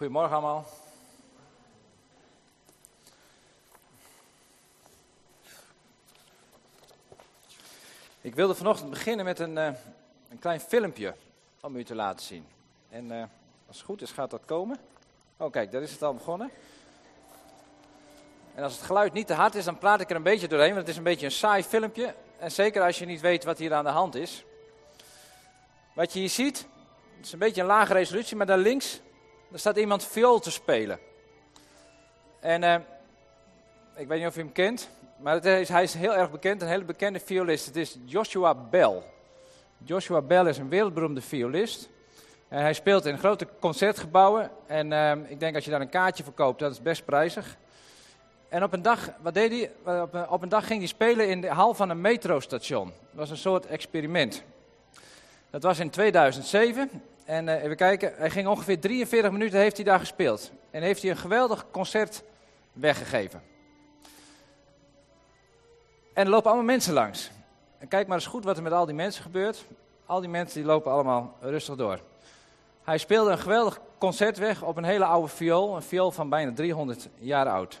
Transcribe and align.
Goedemorgen 0.00 0.36
allemaal. 0.36 0.66
Ik 8.20 8.34
wilde 8.34 8.54
vanochtend 8.54 8.90
beginnen 8.90 9.24
met 9.24 9.38
een, 9.38 9.56
uh, 9.56 9.66
een 10.30 10.38
klein 10.38 10.60
filmpje 10.60 11.14
om 11.60 11.76
u 11.76 11.84
te 11.84 11.94
laten 11.94 12.26
zien. 12.26 12.46
En 12.90 13.04
uh, 13.04 13.22
als 13.66 13.76
het 13.76 13.86
goed 13.86 14.02
is 14.02 14.10
gaat 14.10 14.30
dat 14.30 14.44
komen. 14.44 14.78
Oh 15.36 15.50
kijk, 15.50 15.72
daar 15.72 15.82
is 15.82 15.92
het 15.92 16.02
al 16.02 16.14
begonnen. 16.14 16.50
En 18.54 18.62
als 18.62 18.72
het 18.72 18.82
geluid 18.82 19.12
niet 19.12 19.26
te 19.26 19.34
hard 19.34 19.54
is, 19.54 19.64
dan 19.64 19.78
praat 19.78 20.00
ik 20.00 20.10
er 20.10 20.16
een 20.16 20.22
beetje 20.22 20.48
doorheen, 20.48 20.74
want 20.74 20.80
het 20.80 20.88
is 20.88 20.96
een 20.96 21.02
beetje 21.02 21.26
een 21.26 21.32
saai 21.32 21.62
filmpje. 21.62 22.14
En 22.38 22.50
zeker 22.50 22.82
als 22.82 22.98
je 22.98 23.06
niet 23.06 23.20
weet 23.20 23.44
wat 23.44 23.58
hier 23.58 23.74
aan 23.74 23.84
de 23.84 23.90
hand 23.90 24.14
is. 24.14 24.44
Wat 25.92 26.12
je 26.12 26.18
hier 26.18 26.28
ziet, 26.28 26.66
het 27.16 27.26
is 27.26 27.32
een 27.32 27.38
beetje 27.38 27.60
een 27.60 27.66
lage 27.66 27.92
resolutie, 27.92 28.36
maar 28.36 28.46
daar 28.46 28.58
links 28.58 29.00
daar 29.50 29.58
staat 29.58 29.76
iemand 29.76 30.04
viool 30.04 30.38
te 30.38 30.50
spelen. 30.50 30.98
En 32.40 32.62
uh, 32.62 32.74
ik 33.96 34.08
weet 34.08 34.18
niet 34.18 34.28
of 34.28 34.36
u 34.36 34.40
hem 34.40 34.52
kent, 34.52 34.90
maar 35.16 35.34
het 35.34 35.44
is, 35.44 35.68
hij 35.68 35.82
is 35.82 35.94
heel 35.94 36.14
erg 36.14 36.30
bekend, 36.30 36.62
een 36.62 36.68
hele 36.68 36.84
bekende 36.84 37.20
violist. 37.20 37.66
Het 37.66 37.76
is 37.76 37.98
Joshua 38.04 38.54
Bell. 38.54 39.02
Joshua 39.78 40.20
Bell 40.20 40.46
is 40.46 40.58
een 40.58 40.68
wereldberoemde 40.68 41.20
violist. 41.20 41.88
En 42.48 42.60
hij 42.60 42.72
speelt 42.72 43.06
in 43.06 43.18
grote 43.18 43.46
concertgebouwen. 43.60 44.50
En 44.66 44.90
uh, 44.90 45.12
ik 45.30 45.40
denk 45.40 45.54
als 45.54 45.64
je 45.64 45.70
daar 45.70 45.80
een 45.80 45.88
kaartje 45.88 46.24
voor 46.24 46.32
koopt, 46.32 46.58
dat 46.58 46.72
is 46.72 46.82
best 46.82 47.04
prijzig. 47.04 47.56
En 48.48 48.62
op 48.62 48.72
een 48.72 48.82
dag, 48.82 49.10
wat 49.20 49.34
deed 49.34 49.50
hij? 49.50 50.00
Op 50.02 50.14
een, 50.14 50.28
op 50.28 50.42
een 50.42 50.48
dag 50.48 50.66
ging 50.66 50.78
hij 50.78 50.88
spelen 50.88 51.28
in 51.28 51.40
de 51.40 51.48
hal 51.48 51.74
van 51.74 51.90
een 51.90 52.00
metrostation. 52.00 52.86
Dat 52.86 52.94
was 53.12 53.30
een 53.30 53.36
soort 53.36 53.66
experiment. 53.66 54.42
Dat 55.50 55.62
was 55.62 55.78
in 55.78 55.90
2007. 55.90 56.90
En 57.30 57.46
uh, 57.46 57.62
even 57.62 57.76
kijken, 57.76 58.12
hij 58.16 58.30
ging 58.30 58.46
ongeveer 58.46 58.80
43 58.80 59.30
minuten 59.30 59.58
heeft 59.58 59.76
hij 59.76 59.84
daar 59.84 59.98
gespeeld. 59.98 60.52
En 60.70 60.82
heeft 60.82 61.02
hij 61.02 61.10
een 61.10 61.16
geweldig 61.16 61.66
concert 61.70 62.22
weggegeven. 62.72 63.42
En 66.14 66.24
er 66.24 66.30
lopen 66.30 66.46
allemaal 66.46 66.66
mensen 66.66 66.92
langs. 66.92 67.30
En 67.78 67.88
kijk 67.88 68.06
maar 68.06 68.16
eens 68.16 68.26
goed 68.26 68.44
wat 68.44 68.56
er 68.56 68.62
met 68.62 68.72
al 68.72 68.86
die 68.86 68.94
mensen 68.94 69.22
gebeurt. 69.22 69.66
Al 70.06 70.20
die 70.20 70.28
mensen 70.28 70.58
die 70.58 70.66
lopen 70.68 70.92
allemaal 70.92 71.36
rustig 71.40 71.76
door. 71.76 72.00
Hij 72.82 72.98
speelde 72.98 73.30
een 73.30 73.38
geweldig 73.38 73.80
concert 73.98 74.38
weg 74.38 74.62
op 74.62 74.76
een 74.76 74.84
hele 74.84 75.04
oude 75.04 75.28
viool. 75.28 75.76
Een 75.76 75.82
viool 75.82 76.10
van 76.10 76.28
bijna 76.28 76.52
300 76.52 77.08
jaar 77.16 77.48
oud. 77.48 77.80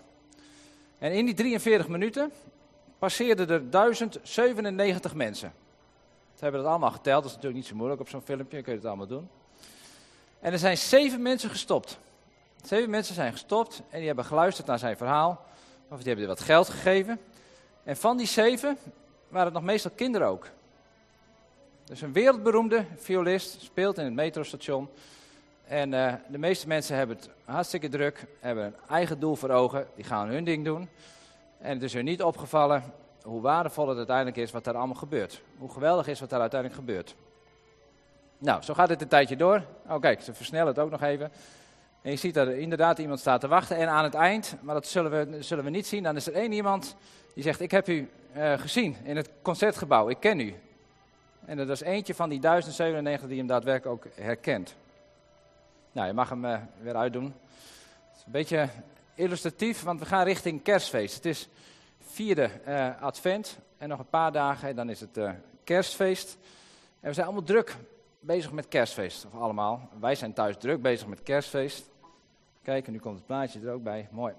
En 0.98 1.12
in 1.12 1.24
die 1.24 1.34
43 1.34 1.88
minuten 1.88 2.32
passeerden 2.98 3.48
er 3.48 3.70
1097 3.70 5.14
mensen. 5.14 5.52
Ze 6.34 6.44
hebben 6.44 6.60
dat 6.62 6.70
allemaal 6.70 6.90
geteld, 6.90 7.22
dat 7.22 7.30
is 7.30 7.36
natuurlijk 7.36 7.60
niet 7.60 7.70
zo 7.70 7.76
moeilijk 7.76 8.00
op 8.00 8.08
zo'n 8.08 8.22
filmpje, 8.22 8.62
kun 8.62 8.72
je 8.72 8.78
het 8.78 8.86
allemaal 8.88 9.06
doen. 9.06 9.28
En 10.40 10.52
er 10.52 10.58
zijn 10.58 10.78
zeven 10.78 11.22
mensen 11.22 11.50
gestopt. 11.50 11.98
Zeven 12.64 12.90
mensen 12.90 13.14
zijn 13.14 13.32
gestopt 13.32 13.82
en 13.90 13.98
die 13.98 14.06
hebben 14.06 14.24
geluisterd 14.24 14.66
naar 14.66 14.78
zijn 14.78 14.96
verhaal. 14.96 15.44
Of 15.88 15.98
die 15.98 16.06
hebben 16.06 16.22
er 16.24 16.30
wat 16.30 16.40
geld 16.40 16.68
gegeven. 16.68 17.20
En 17.84 17.96
van 17.96 18.16
die 18.16 18.26
zeven 18.26 18.78
waren 19.28 19.46
het 19.46 19.54
nog 19.54 19.62
meestal 19.62 19.90
kinderen 19.94 20.28
ook. 20.28 20.46
Dus 21.84 22.00
een 22.00 22.12
wereldberoemde 22.12 22.84
violist 22.96 23.62
speelt 23.62 23.98
in 23.98 24.04
het 24.04 24.14
metrostation. 24.14 24.88
En 25.66 25.92
uh, 25.92 26.14
de 26.28 26.38
meeste 26.38 26.68
mensen 26.68 26.96
hebben 26.96 27.16
het 27.16 27.30
hartstikke 27.44 27.88
druk, 27.88 28.26
hebben 28.40 28.64
een 28.64 28.74
eigen 28.88 29.20
doel 29.20 29.36
voor 29.36 29.50
ogen, 29.50 29.86
die 29.94 30.04
gaan 30.04 30.28
hun 30.28 30.44
ding 30.44 30.64
doen. 30.64 30.88
En 31.58 31.72
het 31.72 31.82
is 31.82 31.92
hun 31.92 32.04
niet 32.04 32.22
opgevallen 32.22 32.84
hoe 33.22 33.40
waardevol 33.40 33.88
het 33.88 33.96
uiteindelijk 33.96 34.36
is 34.36 34.50
wat 34.50 34.64
daar 34.64 34.76
allemaal 34.76 34.96
gebeurt. 34.96 35.42
Hoe 35.58 35.70
geweldig 35.70 36.06
is 36.06 36.20
wat 36.20 36.30
daar 36.30 36.40
uiteindelijk 36.40 36.80
gebeurt. 36.80 37.14
Nou, 38.42 38.62
zo 38.62 38.74
gaat 38.74 38.88
het 38.88 39.02
een 39.02 39.08
tijdje 39.08 39.36
door. 39.36 39.62
Oh 39.88 40.00
kijk, 40.00 40.20
ze 40.20 40.34
versnellen 40.34 40.66
het 40.66 40.78
ook 40.78 40.90
nog 40.90 41.02
even. 41.02 41.32
En 42.02 42.10
je 42.10 42.16
ziet 42.16 42.34
dat 42.34 42.46
er 42.46 42.58
inderdaad 42.58 42.98
iemand 42.98 43.20
staat 43.20 43.40
te 43.40 43.48
wachten. 43.48 43.76
En 43.76 43.88
aan 43.88 44.04
het 44.04 44.14
eind, 44.14 44.56
maar 44.60 44.74
dat 44.74 44.86
zullen 44.86 45.10
we, 45.10 45.42
zullen 45.42 45.64
we 45.64 45.70
niet 45.70 45.86
zien, 45.86 46.02
dan 46.02 46.16
is 46.16 46.26
er 46.26 46.34
één 46.34 46.52
iemand 46.52 46.96
die 47.34 47.42
zegt, 47.42 47.60
ik 47.60 47.70
heb 47.70 47.88
u 47.88 48.10
uh, 48.36 48.58
gezien 48.58 48.96
in 49.02 49.16
het 49.16 49.30
concertgebouw, 49.42 50.08
ik 50.08 50.20
ken 50.20 50.40
u. 50.40 50.54
En 51.44 51.56
dat 51.56 51.68
is 51.68 51.80
eentje 51.80 52.14
van 52.14 52.28
die 52.28 52.40
1097 52.40 53.28
die 53.28 53.38
hem 53.38 53.46
daadwerkelijk 53.46 54.06
ook 54.06 54.12
herkent. 54.14 54.74
Nou, 55.92 56.06
je 56.06 56.12
mag 56.12 56.28
hem 56.28 56.44
uh, 56.44 56.58
weer 56.82 56.96
uitdoen. 56.96 57.24
Het 57.24 58.16
is 58.16 58.22
een 58.26 58.32
beetje 58.32 58.68
illustratief, 59.14 59.82
want 59.82 60.00
we 60.00 60.06
gaan 60.06 60.24
richting 60.24 60.62
kerstfeest. 60.62 61.14
Het 61.14 61.26
is 61.26 61.48
vierde 62.00 62.50
uh, 62.68 63.02
advent 63.02 63.58
en 63.78 63.88
nog 63.88 63.98
een 63.98 64.10
paar 64.10 64.32
dagen 64.32 64.68
en 64.68 64.76
dan 64.76 64.90
is 64.90 65.00
het 65.00 65.18
kerstfeest. 65.64 66.36
En 67.00 67.08
we 67.08 67.14
zijn 67.14 67.26
allemaal 67.26 67.44
druk 67.44 67.76
bezig 68.20 68.52
met 68.52 68.68
kerstfeest, 68.68 69.24
of 69.24 69.40
allemaal. 69.40 69.88
Wij 70.00 70.14
zijn 70.14 70.32
thuis 70.32 70.56
druk 70.56 70.82
bezig 70.82 71.06
met 71.06 71.22
kerstfeest. 71.22 71.90
Kijk, 72.62 72.86
en 72.86 72.92
nu 72.92 72.98
komt 72.98 73.16
het 73.16 73.26
plaatje 73.26 73.60
er 73.60 73.72
ook 73.72 73.82
bij, 73.82 74.08
mooi. 74.10 74.34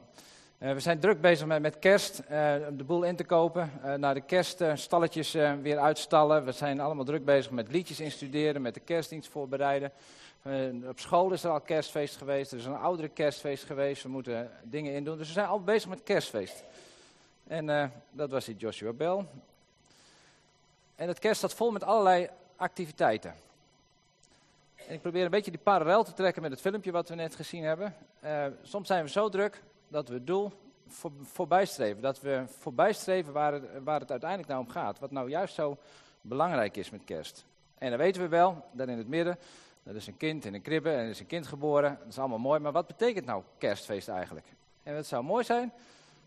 Uh, 0.59 0.73
we 0.73 0.79
zijn 0.79 0.99
druk 0.99 1.21
bezig 1.21 1.47
met, 1.47 1.61
met 1.61 1.79
kerst, 1.79 2.17
de 2.77 2.83
boel 2.85 3.03
in 3.03 3.15
te 3.15 3.23
kopen, 3.23 3.71
naar 3.97 4.13
de 4.13 4.21
kerststalletjes 4.21 5.31
weer 5.61 5.77
uitstallen. 5.77 6.45
We 6.45 6.51
zijn 6.51 6.79
allemaal 6.79 7.05
druk 7.05 7.25
bezig 7.25 7.51
met 7.51 7.71
liedjes 7.71 7.99
instuderen, 7.99 8.61
met 8.61 8.73
de 8.73 8.79
kerstdienst 8.79 9.29
voorbereiden. 9.29 9.91
op 10.87 10.99
school 10.99 11.31
is 11.31 11.43
er 11.43 11.51
al 11.51 11.61
kerstfeest 11.61 12.17
geweest, 12.17 12.51
er 12.51 12.57
is 12.57 12.65
een 12.65 12.75
oudere 12.75 13.09
kerstfeest 13.09 13.63
geweest, 13.63 14.03
we 14.03 14.09
moeten 14.09 14.51
dingen 14.63 14.93
indoen. 14.93 15.17
Dus 15.17 15.27
we 15.27 15.33
zijn 15.33 15.47
al 15.47 15.61
bezig 15.61 15.89
met 15.89 16.03
kerstfeest. 16.03 16.63
En 17.47 17.67
uh, 17.67 17.85
dat 18.11 18.29
was 18.29 18.45
die 18.45 18.55
Joshua 18.55 18.93
Bell. 18.93 19.25
En 20.95 21.07
het 21.07 21.19
kerst 21.19 21.37
staat 21.37 21.53
vol 21.53 21.71
met 21.71 21.83
allerlei 21.83 22.29
activiteiten. 22.55 23.33
Ik 24.91 25.01
probeer 25.01 25.23
een 25.23 25.31
beetje 25.31 25.51
die 25.51 25.59
parallel 25.59 26.03
te 26.03 26.13
trekken 26.13 26.41
met 26.41 26.51
het 26.51 26.61
filmpje 26.61 26.91
wat 26.91 27.09
we 27.09 27.15
net 27.15 27.35
gezien 27.35 27.63
hebben. 27.63 27.95
Uh, 28.23 28.45
soms 28.61 28.87
zijn 28.87 29.03
we 29.03 29.09
zo 29.09 29.29
druk 29.29 29.63
dat 29.87 30.07
we 30.07 30.13
het 30.13 30.27
doel 30.27 30.51
voor, 30.87 31.11
voorbijstreven. 31.21 32.01
Dat 32.01 32.21
we 32.21 32.43
voorbijstreven 32.45 33.33
waar 33.33 33.53
het, 33.53 33.63
waar 33.83 33.99
het 33.99 34.11
uiteindelijk 34.11 34.49
nou 34.49 34.61
om 34.61 34.69
gaat. 34.69 34.99
Wat 34.99 35.11
nou 35.11 35.29
juist 35.29 35.53
zo 35.53 35.77
belangrijk 36.21 36.77
is 36.77 36.89
met 36.89 37.03
kerst. 37.03 37.45
En 37.77 37.89
dan 37.89 37.99
weten 37.99 38.21
we 38.21 38.27
wel, 38.27 38.65
daar 38.71 38.89
in 38.89 38.97
het 38.97 39.07
midden, 39.07 39.37
dat 39.83 39.95
is 39.95 40.07
een 40.07 40.17
kind 40.17 40.45
in 40.45 40.53
een 40.53 40.61
kribbe 40.61 40.89
en 40.89 41.03
er 41.03 41.09
is 41.09 41.19
een 41.19 41.27
kind 41.27 41.47
geboren. 41.47 41.97
Dat 41.99 42.07
is 42.07 42.19
allemaal 42.19 42.39
mooi, 42.39 42.59
maar 42.59 42.71
wat 42.71 42.87
betekent 42.87 43.25
nou 43.25 43.43
kerstfeest 43.57 44.07
eigenlijk? 44.07 44.47
En 44.83 44.95
het 44.95 45.07
zou 45.07 45.23
mooi 45.23 45.43
zijn 45.43 45.73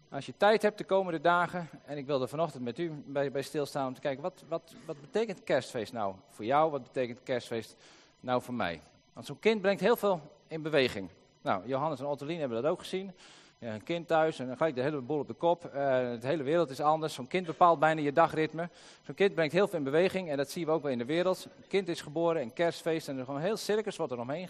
als 0.09 0.27
je 0.27 0.35
tijd 0.37 0.63
hebt 0.63 0.79
de 0.79 0.85
komende 0.85 1.21
dagen, 1.21 1.69
en 1.85 1.97
ik 1.97 2.07
wilde 2.07 2.29
vanochtend 2.29 2.65
met 2.65 2.79
u 2.79 2.93
bij, 3.07 3.31
bij 3.31 3.43
stilstaan 3.43 3.87
om 3.87 3.95
te 3.95 4.01
kijken, 4.01 4.23
wat, 4.23 4.45
wat, 4.49 4.75
wat 4.87 5.01
betekent 5.01 5.45
kerstfeest 5.45 5.93
nou 5.93 6.15
voor 6.31 6.45
jou? 6.45 6.71
Wat 6.71 6.83
betekent 6.83 7.23
kerstfeest 7.23 7.77
nou 8.25 8.43
voor 8.43 8.55
mij? 8.55 8.81
Want 9.13 9.27
zo'n 9.27 9.39
kind 9.39 9.61
brengt 9.61 9.81
heel 9.81 9.97
veel 9.97 10.21
in 10.47 10.63
beweging. 10.63 11.09
Nou, 11.43 11.67
Johannes 11.67 12.01
en 12.01 12.07
Ottelien 12.07 12.39
hebben 12.39 12.63
dat 12.63 12.71
ook 12.71 12.79
gezien. 12.79 13.13
Ja, 13.59 13.75
een 13.75 13.83
kind 13.83 14.09
thuis 14.09 14.39
en 14.39 14.47
dan 14.47 14.57
gelijk 14.57 14.75
de 14.75 14.81
hele 14.81 15.01
boel 15.01 15.19
op 15.19 15.27
de 15.27 15.35
kop. 15.35 15.65
Uh, 15.65 15.73
de 15.73 16.19
hele 16.21 16.43
wereld 16.43 16.71
is 16.71 16.81
anders. 16.81 17.15
Zo'n 17.15 17.27
kind 17.27 17.47
bepaalt 17.47 17.79
bijna 17.79 18.01
je 18.01 18.13
dagritme. 18.13 18.69
Zo'n 19.03 19.15
kind 19.15 19.35
brengt 19.35 19.53
heel 19.53 19.69
veel 19.69 19.79
in 19.79 19.85
beweging 19.85 20.31
en 20.31 20.37
dat 20.37 20.51
zien 20.51 20.67
we 20.67 20.71
ook 20.71 20.83
wel 20.83 20.91
in 20.91 20.99
de 20.99 21.05
wereld. 21.05 21.45
Een 21.45 21.69
kind 21.69 21.89
is 21.89 22.01
geboren, 22.01 22.43
een 22.43 22.53
kerstfeest 22.53 23.09
en 23.09 23.15
er 23.15 23.21
is 23.21 23.27
gewoon 23.27 23.41
heel 23.41 23.57
circus 23.57 23.97
wat 23.97 24.11
er 24.11 24.21
omheen 24.21 24.49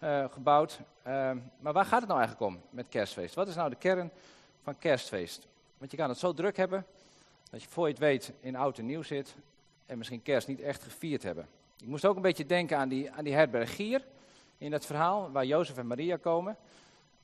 uh, 0.00 0.24
gebouwd. 0.30 0.80
Uh, 1.06 1.30
maar 1.58 1.72
waar 1.72 1.84
gaat 1.84 2.00
het 2.00 2.08
nou 2.08 2.20
eigenlijk 2.20 2.50
om 2.52 2.60
met 2.70 2.86
kerstfeest? 2.88 3.34
Wat 3.34 3.48
is 3.48 3.54
nou 3.54 3.70
de 3.70 3.76
kern 3.76 4.10
van 4.62 4.78
kerstfeest. 4.78 5.46
Want 5.78 5.90
je 5.90 5.96
kan 5.96 6.08
het 6.08 6.18
zo 6.18 6.32
druk 6.32 6.56
hebben 6.56 6.86
dat 7.50 7.62
je 7.62 7.68
voor 7.68 7.86
je 7.86 7.92
het 7.92 8.02
weet 8.02 8.32
in 8.40 8.56
oud 8.56 8.78
en 8.78 8.86
nieuw 8.86 9.02
zit 9.02 9.34
en 9.86 9.98
misschien 9.98 10.22
kerst 10.22 10.48
niet 10.48 10.60
echt 10.60 10.82
gevierd 10.82 11.22
hebben. 11.22 11.48
Ik 11.80 11.86
moest 11.86 12.04
ook 12.04 12.16
een 12.16 12.22
beetje 12.22 12.46
denken 12.46 12.78
aan 12.78 12.88
die, 12.88 13.10
aan 13.10 13.24
die 13.24 13.34
herbergier 13.34 14.04
in 14.58 14.72
het 14.72 14.86
verhaal 14.86 15.30
waar 15.30 15.44
Jozef 15.44 15.76
en 15.76 15.86
Maria 15.86 16.16
komen. 16.16 16.56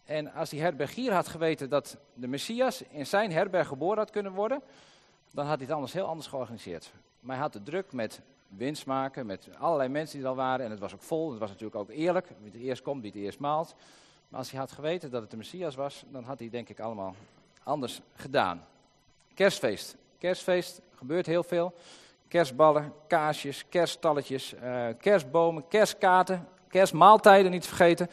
En 0.05 0.33
als 0.33 0.51
die 0.51 0.61
herbergier 0.61 1.13
had 1.13 1.29
geweten 1.29 1.69
dat 1.69 1.99
de 2.15 2.27
Messias 2.27 2.83
in 2.83 3.07
zijn 3.07 3.33
herberg 3.33 3.69
geboren 3.69 3.99
had 3.99 4.11
kunnen 4.11 4.33
worden, 4.33 4.63
dan 5.31 5.47
had 5.47 5.57
hij 5.57 5.67
het 5.67 5.75
anders 5.75 5.93
heel 5.93 6.07
anders 6.07 6.27
georganiseerd. 6.27 6.93
Maar 7.21 7.35
hij 7.35 7.45
had 7.45 7.53
de 7.53 7.63
druk 7.63 7.93
met 7.93 8.21
winst 8.49 8.87
maken, 8.87 9.27
met 9.27 9.49
allerlei 9.59 9.89
mensen 9.89 10.17
die 10.17 10.25
er 10.25 10.31
al 10.31 10.37
waren. 10.37 10.65
En 10.65 10.71
het 10.71 10.81
was 10.81 10.95
ook 10.95 11.03
vol, 11.03 11.31
het 11.31 11.39
was 11.39 11.49
natuurlijk 11.49 11.77
ook 11.77 11.91
eerlijk. 11.91 12.29
Wie 12.43 12.53
het 12.53 12.61
eerst 12.61 12.83
komt, 12.83 13.03
wie 13.03 13.11
het 13.11 13.21
eerst 13.21 13.39
maalt. 13.39 13.75
Maar 14.29 14.39
als 14.39 14.51
hij 14.51 14.61
had 14.61 14.73
geweten 14.73 15.11
dat 15.11 15.23
het 15.23 15.31
de 15.31 15.37
Messias 15.37 15.75
was, 15.75 16.05
dan 16.09 16.25
had 16.25 16.39
hij 16.39 16.49
denk 16.49 16.69
ik 16.69 16.81
allemaal 16.81 17.15
anders 17.63 18.01
gedaan. 18.15 18.67
Kerstfeest. 19.35 19.97
Kerstfeest, 20.19 20.81
gebeurt 20.95 21.27
heel 21.27 21.43
veel. 21.43 21.75
Kerstballen, 22.31 22.93
kaarsjes, 23.09 23.65
kerststalletjes, 23.69 24.55
uh, 24.65 24.85
kerstbomen, 25.01 25.65
kerstkaarten, 25.69 26.47
kerstmaaltijden 26.69 27.51
niet 27.51 27.67
vergeten. 27.67 28.11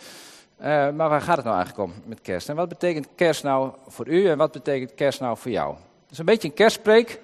Uh, 0.60 0.66
maar 0.66 1.10
waar 1.10 1.22
gaat 1.22 1.36
het 1.36 1.46
nou 1.46 1.58
eigenlijk 1.58 1.90
om 1.90 2.02
met 2.06 2.22
kerst? 2.22 2.50
En 2.50 2.56
wat 2.56 2.70
betekent 2.70 3.08
kerst 3.16 3.44
nou 3.44 3.72
voor 3.88 4.08
u 4.08 4.28
en 4.30 4.38
wat 4.38 4.52
betekent 4.52 4.94
kerst 4.94 5.20
nou 5.20 5.38
voor 5.38 5.52
jou? 5.52 5.74
Het 5.74 6.12
is 6.12 6.18
een 6.18 6.26
beetje 6.26 6.48
een 6.48 6.54
kerstspreek 6.54 7.20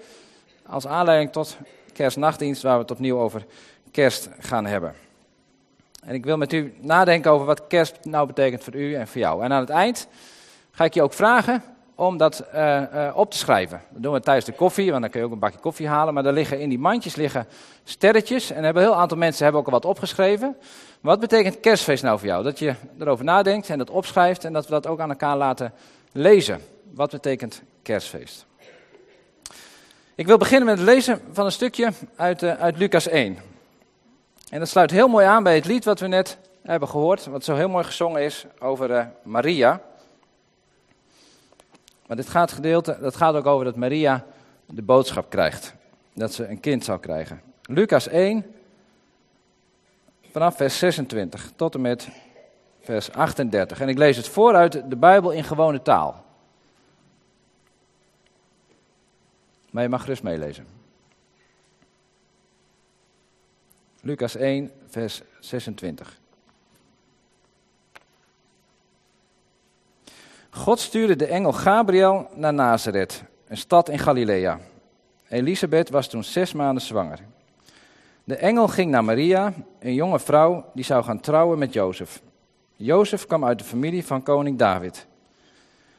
als 0.65 0.87
aanleiding 0.87 1.31
tot 1.31 1.57
kerstnachtdienst 1.93 2.61
waar 2.61 2.75
we 2.75 2.81
het 2.81 2.91
opnieuw 2.91 3.17
over 3.17 3.45
kerst 3.91 4.29
gaan 4.39 4.65
hebben. 4.65 4.93
En 6.03 6.13
ik 6.13 6.25
wil 6.25 6.37
met 6.37 6.53
u 6.53 6.73
nadenken 6.79 7.31
over 7.31 7.45
wat 7.45 7.67
kerst 7.67 7.97
nou 8.01 8.27
betekent 8.27 8.63
voor 8.63 8.75
u 8.75 8.95
en 8.95 9.07
voor 9.07 9.21
jou. 9.21 9.43
En 9.43 9.51
aan 9.51 9.61
het 9.61 9.69
eind 9.69 10.07
ga 10.71 10.83
ik 10.83 10.93
je 10.93 11.03
ook 11.03 11.13
vragen 11.13 11.63
om 11.95 12.17
dat 12.17 12.43
uh, 12.55 13.11
op 13.15 13.31
te 13.31 13.37
schrijven. 13.37 13.81
Dat 13.89 14.03
doen 14.03 14.13
we 14.13 14.19
tijdens 14.19 14.45
de 14.45 14.51
koffie, 14.51 14.89
want 14.89 15.01
dan 15.01 15.11
kun 15.11 15.19
je 15.19 15.25
ook 15.25 15.31
een 15.31 15.39
bakje 15.39 15.59
koffie 15.59 15.87
halen. 15.87 16.13
Maar 16.13 16.23
daar 16.23 16.33
liggen, 16.33 16.59
in 16.59 16.69
die 16.69 16.79
mandjes 16.79 17.15
liggen 17.15 17.47
sterretjes. 17.83 18.51
En 18.51 18.63
hebben 18.63 18.83
een 18.83 18.89
heel 18.89 18.99
aantal 18.99 19.17
mensen 19.17 19.43
hebben 19.43 19.61
ook 19.61 19.67
al 19.67 19.73
wat 19.73 19.85
opgeschreven. 19.85 20.57
Wat 21.01 21.19
betekent 21.19 21.59
kerstfeest 21.59 22.03
nou 22.03 22.19
voor 22.19 22.27
jou? 22.27 22.43
Dat 22.43 22.59
je 22.59 22.73
erover 22.99 23.25
nadenkt 23.25 23.69
en 23.69 23.77
dat 23.77 23.89
opschrijft 23.89 24.45
en 24.45 24.53
dat 24.53 24.65
we 24.65 24.71
dat 24.71 24.87
ook 24.87 24.99
aan 24.99 25.09
elkaar 25.09 25.37
laten 25.37 25.73
lezen. 26.11 26.61
Wat 26.93 27.11
betekent 27.11 27.61
kerstfeest? 27.81 28.45
Ik 30.15 30.27
wil 30.27 30.37
beginnen 30.37 30.67
met 30.67 30.77
het 30.77 30.87
lezen 30.87 31.21
van 31.31 31.45
een 31.45 31.51
stukje 31.51 31.91
uit, 32.15 32.41
uh, 32.41 32.53
uit 32.53 32.77
Lucas 32.77 33.07
1. 33.07 33.37
En 34.49 34.59
dat 34.59 34.69
sluit 34.69 34.91
heel 34.91 35.07
mooi 35.07 35.25
aan 35.25 35.43
bij 35.43 35.55
het 35.55 35.65
lied 35.65 35.85
wat 35.85 35.99
we 35.99 36.07
net 36.07 36.37
hebben 36.61 36.89
gehoord, 36.89 37.25
wat 37.25 37.43
zo 37.43 37.55
heel 37.55 37.69
mooi 37.69 37.83
gezongen 37.83 38.21
is 38.21 38.45
over 38.59 39.11
Maria. 39.23 39.81
Maar 42.07 42.17
dit 42.17 42.29
gaat 42.29 42.51
gedeelte, 42.51 42.97
dat 43.01 43.15
gaat 43.15 43.35
ook 43.35 43.45
over 43.45 43.65
dat 43.65 43.75
Maria 43.75 44.25
de 44.65 44.81
boodschap 44.81 45.29
krijgt. 45.29 45.73
Dat 46.13 46.33
ze 46.33 46.47
een 46.47 46.59
kind 46.59 46.83
zal 46.83 46.99
krijgen. 46.99 47.41
Lucas 47.61 48.07
1, 48.07 48.45
vanaf 50.31 50.55
vers 50.55 50.77
26 50.77 51.51
tot 51.55 51.75
en 51.75 51.81
met 51.81 52.07
vers 52.79 53.11
38. 53.11 53.79
En 53.79 53.89
ik 53.89 53.97
lees 53.97 54.17
het 54.17 54.27
voor 54.27 54.55
uit 54.55 54.89
de 54.89 54.95
Bijbel 54.95 55.31
in 55.31 55.43
gewone 55.43 55.81
taal. 55.81 56.23
Maar 59.71 59.83
je 59.83 59.89
mag 59.89 60.01
gerust 60.01 60.23
meelezen. 60.23 60.67
Lucas 64.01 64.35
1, 64.35 64.71
vers 64.87 65.21
26. 65.39 66.21
God 70.55 70.79
stuurde 70.79 71.15
de 71.15 71.25
engel 71.25 71.51
Gabriel 71.51 72.27
naar 72.33 72.53
Nazareth, 72.53 73.23
een 73.47 73.57
stad 73.57 73.89
in 73.89 73.99
Galilea. 73.99 74.59
Elisabeth 75.27 75.89
was 75.89 76.07
toen 76.07 76.23
zes 76.23 76.53
maanden 76.53 76.83
zwanger. 76.83 77.19
De 78.23 78.35
engel 78.35 78.67
ging 78.67 78.91
naar 78.91 79.03
Maria, 79.03 79.53
een 79.79 79.93
jonge 79.93 80.19
vrouw 80.19 80.65
die 80.73 80.83
zou 80.83 81.03
gaan 81.03 81.19
trouwen 81.19 81.57
met 81.57 81.73
Jozef. 81.73 82.21
Jozef 82.75 83.25
kwam 83.25 83.45
uit 83.45 83.59
de 83.59 83.63
familie 83.63 84.05
van 84.05 84.23
koning 84.23 84.57
David. 84.57 85.07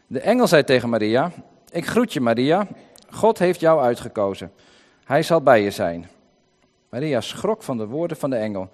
De 0.06 0.20
engel 0.20 0.46
zei 0.46 0.64
tegen 0.64 0.88
Maria: 0.88 1.30
Ik 1.70 1.86
groet 1.86 2.12
je, 2.12 2.20
Maria. 2.20 2.66
God 3.10 3.38
heeft 3.38 3.60
jou 3.60 3.80
uitgekozen. 3.80 4.52
Hij 5.04 5.22
zal 5.22 5.40
bij 5.42 5.62
je 5.62 5.70
zijn. 5.70 6.08
Maria 6.88 7.20
schrok 7.20 7.62
van 7.62 7.76
de 7.76 7.86
woorden 7.86 8.16
van 8.16 8.30
de 8.30 8.36
engel. 8.36 8.68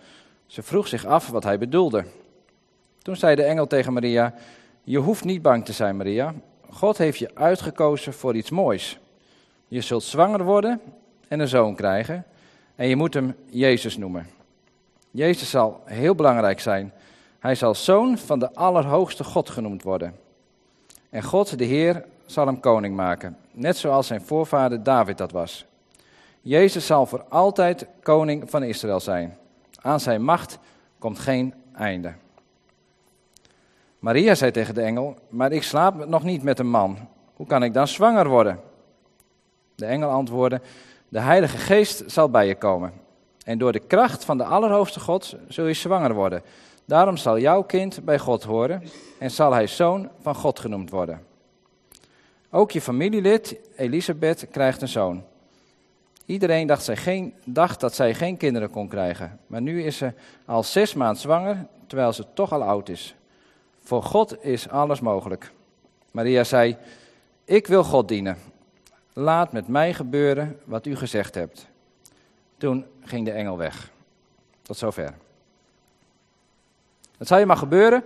Ze 0.47 0.63
vroeg 0.63 0.89
zich 0.89 1.07
af 1.07 1.29
wat 1.29 1.45
hij 1.45 1.59
bedoelde. 1.59 2.05
Toen 3.03 3.17
zei 3.17 3.35
de 3.35 3.45
engel 3.45 3.67
tegen 3.67 3.93
Maria: 3.93 4.35
Je 4.91 4.99
hoeft 4.99 5.25
niet 5.25 5.43
bang 5.43 5.65
te 5.65 5.73
zijn, 5.73 5.97
Maria. 5.97 6.35
God 6.71 6.99
heeft 6.99 7.19
je 7.19 7.31
uitgekozen 7.35 8.13
voor 8.13 8.37
iets 8.37 8.51
moois. 8.51 8.99
Je 9.69 9.81
zult 9.81 10.03
zwanger 10.03 10.45
worden 10.45 10.81
en 11.29 11.41
een 11.41 11.49
zoon 11.49 11.75
krijgen. 11.75 12.25
En 12.75 12.89
je 12.89 12.97
moet 12.97 13.15
hem 13.15 13.35
Jezus 13.51 13.97
noemen. 13.97 14.27
Jezus 15.11 15.51
zal 15.51 15.83
heel 15.85 16.15
belangrijk 16.15 16.61
zijn. 16.61 16.93
Hij 17.39 17.55
zal 17.55 17.75
zoon 17.75 18.19
van 18.19 18.39
de 18.39 18.55
Allerhoogste 18.55 19.25
God 19.25 19.51
genoemd 19.51 19.83
worden. 19.83 20.17
En 21.11 21.23
God, 21.23 21.59
de 21.59 21.65
Heer, 21.65 22.05
zal 22.27 22.47
hem 22.47 22.61
koning 22.61 22.97
maken, 22.97 23.37
net 23.53 23.77
zoals 23.77 24.07
zijn 24.07 24.23
voorvader 24.23 24.83
David 24.83 25.19
dat 25.19 25.33
was. 25.33 25.65
Jezus 26.41 26.87
zal 26.87 27.07
voor 27.07 27.25
altijd 27.29 27.87
koning 28.03 28.51
van 28.51 28.63
Israël 28.63 29.01
zijn. 29.01 29.37
Aan 29.81 30.01
zijn 30.01 30.23
macht 30.25 30.59
komt 30.99 31.19
geen 31.19 31.55
einde. 31.73 32.13
Maria 34.01 34.35
zei 34.35 34.51
tegen 34.51 34.75
de 34.75 34.83
engel: 34.83 35.17
Maar 35.29 35.53
ik 35.53 35.63
slaap 35.63 36.07
nog 36.07 36.23
niet 36.23 36.43
met 36.43 36.59
een 36.59 36.71
man. 36.71 36.99
Hoe 37.35 37.47
kan 37.47 37.63
ik 37.63 37.75
dan 37.75 37.89
zwanger 37.89 38.29
worden? 38.29 38.61
De 39.75 39.87
engel 39.87 40.11
antwoordde: 40.11 40.61
De 41.09 41.21
Heilige 41.21 41.59
Geest 41.59 42.03
zal 42.07 42.31
bij 42.31 42.47
je 42.47 42.55
komen. 42.55 42.93
En 43.45 43.59
door 43.59 43.73
de 43.73 43.81
kracht 43.87 44.25
van 44.25 44.39
de 44.39 44.45
Allerhoogste 44.45 45.01
God 45.01 45.37
zul 45.49 45.67
je 45.67 45.73
zwanger 45.73 46.15
worden. 46.15 46.43
Daarom 46.85 47.17
zal 47.17 47.39
jouw 47.39 47.63
kind 47.63 48.05
bij 48.05 48.19
God 48.19 48.43
horen 48.43 48.83
en 49.19 49.31
zal 49.31 49.53
hij 49.53 49.67
zoon 49.67 50.09
van 50.21 50.35
God 50.35 50.59
genoemd 50.59 50.91
worden. 50.91 51.27
Ook 52.51 52.71
je 52.71 52.81
familielid, 52.81 53.57
Elisabeth, 53.77 54.47
krijgt 54.51 54.83
een 54.83 54.89
zoon. 54.89 55.25
Iedereen 56.27 56.67
dacht, 56.67 56.85
zij 56.85 56.97
geen, 56.97 57.35
dacht 57.45 57.81
dat 57.81 57.95
zij 57.95 58.15
geen 58.15 58.37
kinderen 58.37 58.71
kon 58.71 58.89
krijgen. 58.89 59.39
Maar 59.47 59.63
nu 59.63 59.83
is 59.83 59.97
ze 59.97 60.13
al 60.45 60.63
zes 60.63 60.95
maanden 60.95 61.21
zwanger, 61.21 61.67
terwijl 61.87 62.13
ze 62.13 62.25
toch 62.35 62.53
al 62.53 62.63
oud 62.63 62.89
is. 62.89 63.15
Voor 63.91 64.03
God 64.03 64.45
is 64.45 64.69
alles 64.69 65.01
mogelijk. 65.01 65.53
Maria 66.11 66.45
zei: 66.45 66.77
Ik 67.45 67.67
wil 67.67 67.85
God 67.85 68.09
dienen. 68.09 68.37
Laat 69.13 69.53
met 69.53 69.69
mij 69.69 69.95
gebeuren 69.95 70.61
wat 70.65 70.87
u 70.87 70.97
gezegd 70.97 71.35
hebt. 71.35 71.69
Toen 72.57 72.87
ging 73.05 73.25
de 73.25 73.31
engel 73.31 73.57
weg. 73.57 73.91
Tot 74.63 74.77
zover. 74.77 75.15
Het 77.19 77.29
zal 77.29 77.39
je 77.39 77.47
maar 77.47 77.57
gebeuren 77.57 78.05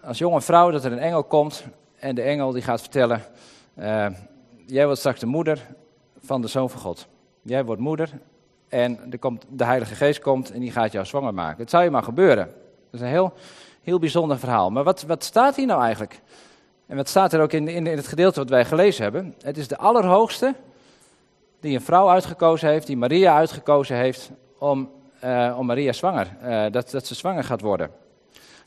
als 0.00 0.18
jonge 0.18 0.40
vrouw 0.40 0.70
dat 0.70 0.84
er 0.84 0.92
een 0.92 0.98
engel 0.98 1.24
komt 1.24 1.64
en 1.98 2.14
de 2.14 2.22
engel 2.22 2.52
die 2.52 2.62
gaat 2.62 2.80
vertellen: 2.80 3.22
uh, 3.78 4.06
Jij 4.66 4.84
wordt 4.84 4.98
straks 4.98 5.20
de 5.20 5.26
moeder 5.26 5.66
van 6.18 6.40
de 6.40 6.48
Zoon 6.48 6.70
van 6.70 6.80
God. 6.80 7.06
Jij 7.42 7.64
wordt 7.64 7.80
moeder 7.80 8.10
en 8.68 8.98
er 9.10 9.18
komt, 9.18 9.44
de 9.48 9.64
Heilige 9.64 9.94
Geest 9.94 10.20
komt 10.20 10.50
en 10.50 10.60
die 10.60 10.72
gaat 10.72 10.92
jou 10.92 11.06
zwanger 11.06 11.34
maken. 11.34 11.60
Het 11.60 11.70
zou 11.70 11.84
je 11.84 11.90
maar 11.90 12.02
gebeuren. 12.02 12.46
Dat 12.46 13.00
is 13.00 13.00
een 13.00 13.06
heel, 13.06 13.32
heel 13.86 13.98
bijzonder 13.98 14.38
verhaal. 14.38 14.70
Maar 14.70 14.84
wat, 14.84 15.02
wat 15.02 15.24
staat 15.24 15.56
hier 15.56 15.66
nou 15.66 15.82
eigenlijk? 15.82 16.20
En 16.86 16.96
wat 16.96 17.08
staat 17.08 17.32
er 17.32 17.40
ook 17.40 17.52
in, 17.52 17.68
in, 17.68 17.86
in 17.86 17.96
het 17.96 18.06
gedeelte 18.06 18.38
wat 18.38 18.48
wij 18.48 18.64
gelezen 18.64 19.02
hebben? 19.02 19.34
Het 19.40 19.56
is 19.56 19.68
de 19.68 19.76
Allerhoogste 19.76 20.54
die 21.60 21.74
een 21.74 21.84
vrouw 21.84 22.08
uitgekozen 22.08 22.68
heeft, 22.68 22.86
die 22.86 22.96
Maria 22.96 23.36
uitgekozen 23.36 23.96
heeft 23.96 24.30
om, 24.58 24.90
uh, 25.24 25.54
om 25.58 25.66
Maria 25.66 25.92
zwanger, 25.92 26.36
uh, 26.44 26.64
dat, 26.70 26.90
dat 26.90 27.06
ze 27.06 27.14
zwanger 27.14 27.44
gaat 27.44 27.60
worden. 27.60 27.90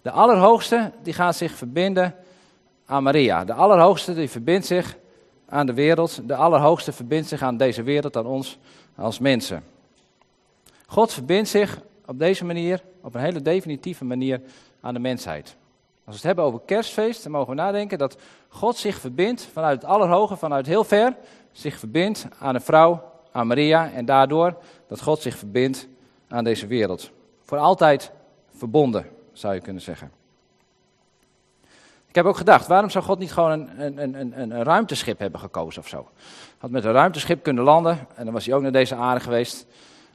De 0.01 0.11
Allerhoogste 0.11 0.91
die 1.03 1.13
gaat 1.13 1.35
zich 1.35 1.51
verbinden 1.51 2.15
aan 2.85 3.03
Maria. 3.03 3.45
De 3.45 3.53
Allerhoogste 3.53 4.13
die 4.13 4.29
verbindt 4.29 4.65
zich 4.65 4.97
aan 5.49 5.65
de 5.65 5.73
wereld. 5.73 6.27
De 6.27 6.35
Allerhoogste 6.35 6.91
verbindt 6.91 7.27
zich 7.27 7.41
aan 7.41 7.57
deze 7.57 7.83
wereld, 7.83 8.17
aan 8.17 8.25
ons 8.25 8.57
als 8.95 9.19
mensen. 9.19 9.63
God 10.85 11.13
verbindt 11.13 11.49
zich 11.49 11.79
op 12.05 12.19
deze 12.19 12.45
manier, 12.45 12.81
op 13.01 13.15
een 13.15 13.21
hele 13.21 13.41
definitieve 13.41 14.05
manier, 14.05 14.41
aan 14.81 14.93
de 14.93 14.99
mensheid. 14.99 15.55
Als 16.05 16.21
we 16.21 16.27
het 16.27 16.35
hebben 16.35 16.43
over 16.43 16.59
kerstfeest, 16.65 17.23
dan 17.23 17.31
mogen 17.31 17.49
we 17.49 17.55
nadenken 17.55 17.97
dat 17.97 18.17
God 18.47 18.77
zich 18.77 18.99
verbindt 18.99 19.49
vanuit 19.53 19.81
het 19.81 19.91
Allerhoge, 19.91 20.35
vanuit 20.35 20.65
heel 20.65 20.83
ver, 20.83 21.15
zich 21.51 21.79
verbindt 21.79 22.27
aan 22.39 22.55
een 22.55 22.61
vrouw, 22.61 23.11
aan 23.31 23.47
Maria, 23.47 23.91
en 23.91 24.05
daardoor 24.05 24.57
dat 24.87 25.01
God 25.01 25.21
zich 25.21 25.37
verbindt 25.37 25.87
aan 26.27 26.43
deze 26.43 26.67
wereld. 26.67 27.11
Voor 27.43 27.57
altijd 27.57 28.11
verbonden, 28.55 29.05
zou 29.33 29.53
je 29.53 29.61
kunnen 29.61 29.81
zeggen. 29.81 30.11
Ik 32.07 32.15
heb 32.15 32.25
ook 32.25 32.37
gedacht, 32.37 32.67
waarom 32.67 32.89
zou 32.89 33.03
God 33.03 33.19
niet 33.19 33.31
gewoon 33.31 33.51
een, 33.51 34.01
een, 34.01 34.19
een, 34.19 34.41
een 34.41 34.63
ruimteschip 34.63 35.19
hebben 35.19 35.39
gekozen 35.39 35.81
of 35.81 35.87
zo? 35.87 36.09
Had 36.57 36.69
met 36.69 36.85
een 36.85 36.91
ruimteschip 36.91 37.43
kunnen 37.43 37.63
landen 37.63 38.07
en 38.15 38.23
dan 38.23 38.33
was 38.33 38.45
hij 38.45 38.55
ook 38.55 38.61
naar 38.61 38.71
deze 38.71 38.95
aarde 38.95 39.19
geweest. 39.19 39.65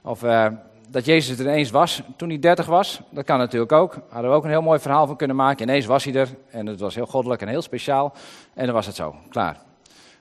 Of 0.03 0.23
uh, 0.23 0.47
dat 0.95 1.05
Jezus 1.05 1.39
er 1.39 1.45
ineens 1.45 1.71
was 1.71 2.03
toen 2.17 2.29
hij 2.29 2.39
30 2.39 2.67
was, 2.67 3.01
dat 3.11 3.25
kan 3.25 3.39
natuurlijk 3.39 3.73
ook. 3.73 3.99
Hadden 4.09 4.31
we 4.31 4.37
ook 4.37 4.45
een 4.45 4.51
heel 4.51 4.63
mooi 4.63 4.79
verhaal 4.79 5.07
van 5.07 5.17
kunnen 5.17 5.37
maken. 5.37 5.69
Ineens 5.69 5.87
was 5.87 6.05
hij 6.05 6.15
er 6.15 6.29
en 6.51 6.67
het 6.67 6.81
was 6.81 6.95
heel 6.95 7.07
goddelijk 7.07 7.41
en 7.43 7.49
heel 7.49 7.63
speciaal. 7.63 8.13
En 8.55 8.65
dan 8.65 8.75
was 8.75 8.87
het 8.87 8.95
zo, 8.95 9.15
klaar. 9.29 9.61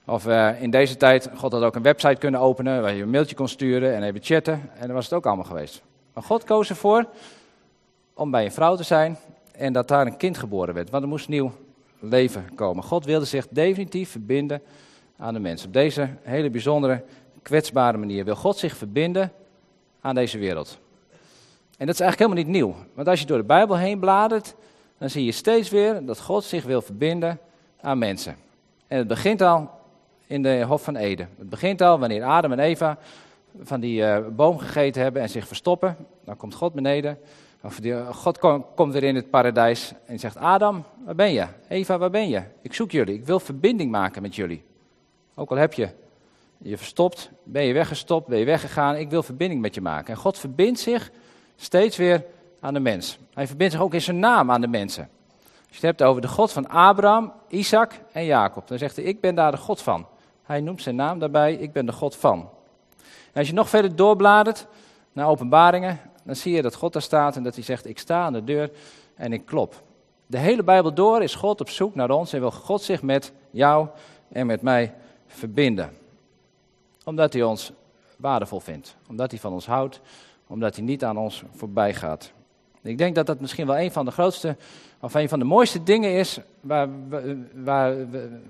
Of 0.06 0.27
uh, 0.27 0.62
in 0.62 0.70
deze 0.70 0.98
tijd, 0.98 1.30
God 1.36 1.51
had 1.51 1.63
ook 1.63 1.75
een 1.75 1.82
website 1.82 2.15
kunnen 2.15 2.39
openen 2.39 2.82
waar 2.82 2.94
je 2.94 3.01
een 3.01 3.10
mailtje 3.10 3.36
kon 3.36 3.48
sturen 3.48 3.96
en 3.96 4.03
even 4.03 4.24
chatten. 4.24 4.70
En 4.74 4.86
dan 4.86 4.96
was 4.96 5.03
het 5.03 5.13
ook 5.13 5.25
allemaal 5.25 5.46
geweest. 5.46 5.82
Maar 6.13 6.24
God 6.24 6.44
koos 6.44 6.70
ervoor 6.70 7.06
om 8.13 8.32
bij 8.32 8.46
een 8.46 8.51
vrouw 8.51 8.75
te 8.75 8.84
zijn 8.84 9.18
en 9.51 9.74
dat 9.74 9.88
daar 9.88 10.06
een 10.06 10.18
kind 10.18 10.38
geboren 10.38 10.74
werd. 10.74 10.89
Want 10.89 11.03
er 11.03 11.10
moest 11.10 11.27
nieuw 11.27 11.51
leven 12.00 12.50
komen. 12.56 12.84
God 12.84 13.06
wilde 13.06 13.25
zich 13.25 13.48
definitief 13.50 14.10
verbinden 14.10 14.62
aan 15.18 15.34
de 15.34 15.39
mens. 15.39 15.65
Op 15.65 15.74
deze 15.74 16.10
hele 16.22 16.50
bijzondere, 16.50 17.03
kwetsbare 17.42 17.98
manier 17.98 18.25
wil 18.25 18.36
God 18.36 18.58
zich 18.58 18.77
verbinden 18.77 19.32
aan 20.03 20.15
deze 20.15 20.38
wereld. 20.38 20.77
En 21.77 21.86
dat 21.86 21.95
is 21.95 22.01
eigenlijk 22.01 22.19
helemaal 22.19 22.43
niet 22.43 22.62
nieuw. 22.62 22.86
Want 22.93 23.07
als 23.07 23.19
je 23.19 23.25
door 23.25 23.38
de 23.38 23.43
Bijbel 23.43 23.77
heen 23.77 24.00
bladert, 24.00 24.55
dan 24.98 25.10
zie 25.10 25.25
je 25.25 25.31
steeds 25.31 25.69
weer 25.69 26.05
dat 26.05 26.19
God 26.19 26.43
zich 26.43 26.63
wil 26.63 26.81
verbinden 26.81 27.39
aan 27.81 27.98
mensen. 27.98 28.36
En 28.88 28.98
het 28.98 29.07
begint 29.07 29.41
al 29.41 29.69
in 30.27 30.41
de 30.41 30.63
Hof 30.67 30.83
van 30.83 30.95
Eden. 30.95 31.29
Het 31.38 31.50
begint 31.50 31.81
al 31.81 32.00
wanneer 32.00 32.24
Adam 32.24 32.51
en 32.51 32.60
Eva 32.60 32.98
van 33.62 33.79
die 33.79 34.01
uh, 34.01 34.17
boom 34.31 34.57
gegeten 34.57 35.01
hebben 35.01 35.22
en 35.22 35.29
zich 35.29 35.48
verstoppen. 35.48 35.98
Dan 36.25 36.38
komt 36.38 36.53
God 36.53 36.74
beneden 36.74 37.17
of 37.63 37.79
God 38.12 38.39
komt 38.75 38.93
weer 38.93 39.03
in 39.03 39.15
het 39.15 39.29
paradijs 39.29 39.93
en 40.05 40.19
zegt: 40.19 40.38
Adam, 40.38 40.83
waar 41.05 41.15
ben 41.15 41.33
je? 41.33 41.45
Eva, 41.67 41.98
waar 41.98 42.10
ben 42.10 42.29
je? 42.29 42.41
Ik 42.62 42.74
zoek 42.74 42.91
jullie. 42.91 43.15
Ik 43.15 43.25
wil 43.25 43.39
verbinding 43.39 43.91
maken 43.91 44.22
met 44.22 44.36
jullie. 44.36 44.63
Ook 45.36 45.50
al 45.50 45.57
heb 45.57 45.74
je 45.74 45.89
je 46.63 46.77
verstopt, 46.77 47.32
ben 47.43 47.63
je 47.63 47.74
weggestopt, 47.74 48.27
ben 48.27 48.39
je 48.39 48.46
weggegaan. 48.46 48.96
Ik 48.96 49.10
wil 49.10 49.24
verbinding 49.24 49.62
met 49.62 49.75
je 49.75 49.82
maken. 49.82 50.13
En 50.13 50.20
God 50.20 50.38
verbindt 50.38 50.79
zich 50.79 51.12
steeds 51.55 51.98
weer 51.98 52.25
aan 52.60 52.74
de 52.74 52.79
mens. 52.79 53.17
Hij 53.34 53.48
verbindt 53.48 53.74
zich 53.74 53.82
ook 53.82 53.93
in 53.93 54.01
zijn 54.01 54.20
naam 54.20 54.51
aan 54.51 54.62
de 54.62 54.67
mensen. 54.67 55.10
Als 55.67 55.82
je 55.82 55.88
het 55.88 55.98
hebt 55.98 56.03
over 56.03 56.22
de 56.22 56.27
God 56.27 56.51
van 56.51 56.70
Abraham, 56.70 57.34
Isaac 57.48 57.91
en 58.12 58.25
Jacob, 58.25 58.67
dan 58.67 58.77
zegt 58.77 58.96
hij, 58.96 59.05
ik 59.05 59.22
ben 59.22 59.36
daar 59.36 59.51
de 59.51 59.58
God 59.58 59.82
van. 59.82 60.08
Hij 60.43 60.62
noemt 60.62 60.82
zijn 60.82 60.96
naam 60.96 61.20
daarbij, 61.20 61.53
ik 61.53 61.72
ben 61.72 61.86
de 61.86 61.91
God 61.91 62.15
van. 62.15 62.50
En 63.32 63.39
als 63.39 63.48
je 63.48 63.53
nog 63.53 63.70
verder 63.70 63.96
doorbladert 63.96 64.67
naar 65.12 65.27
openbaringen, 65.27 66.00
dan 66.24 66.36
zie 66.36 66.53
je 66.53 66.62
dat 66.62 66.75
God 66.75 66.93
daar 66.93 67.01
staat 67.01 67.36
en 67.36 67.43
dat 67.43 67.55
hij 67.55 67.63
zegt, 67.63 67.88
ik 67.88 68.00
sta 68.00 68.24
aan 68.24 68.34
de 68.34 68.43
deur 68.43 68.72
en 69.15 69.34
ik 69.34 69.46
klop. 69.46 69.84
De 70.25 70.38
hele 70.38 70.63
Bijbel 70.63 70.93
door 70.93 71.24
is 71.24 71.36
God 71.36 71.62
op 71.62 71.70
zoek 71.70 71.96
naar 71.96 72.10
ons 72.10 72.34
en 72.34 72.39
wil 72.39 72.51
God 72.51 72.82
zich 72.82 73.01
met 73.01 73.32
jou 73.51 73.88
en 74.29 74.46
met 74.46 74.62
mij 74.62 74.93
verbinden. 75.27 76.01
Omdat 77.03 77.33
hij 77.33 77.43
ons 77.43 77.72
waardevol 78.17 78.60
vindt, 78.60 78.95
omdat 79.10 79.31
hij 79.31 79.39
van 79.39 79.53
ons 79.53 79.65
houdt, 79.65 80.01
omdat 80.48 80.75
hij 80.75 80.86
niet 80.86 81.03
aan 81.03 81.17
ons 81.17 81.43
voorbij 81.51 81.93
gaat. 81.93 82.33
Ik 82.81 82.98
denk 82.98 83.15
dat 83.15 83.25
dat 83.25 83.39
misschien 83.39 83.67
wel 83.67 83.77
een 83.77 83.91
van 83.91 84.05
de 84.05 84.12
grootste, 84.12 84.57
of 85.00 85.13
een 85.13 85.29
van 85.29 85.39
de 85.39 85.45
mooiste 85.45 85.83
dingen 85.83 86.12
is, 86.13 86.39
waar, 86.62 86.89
waar, 87.53 87.95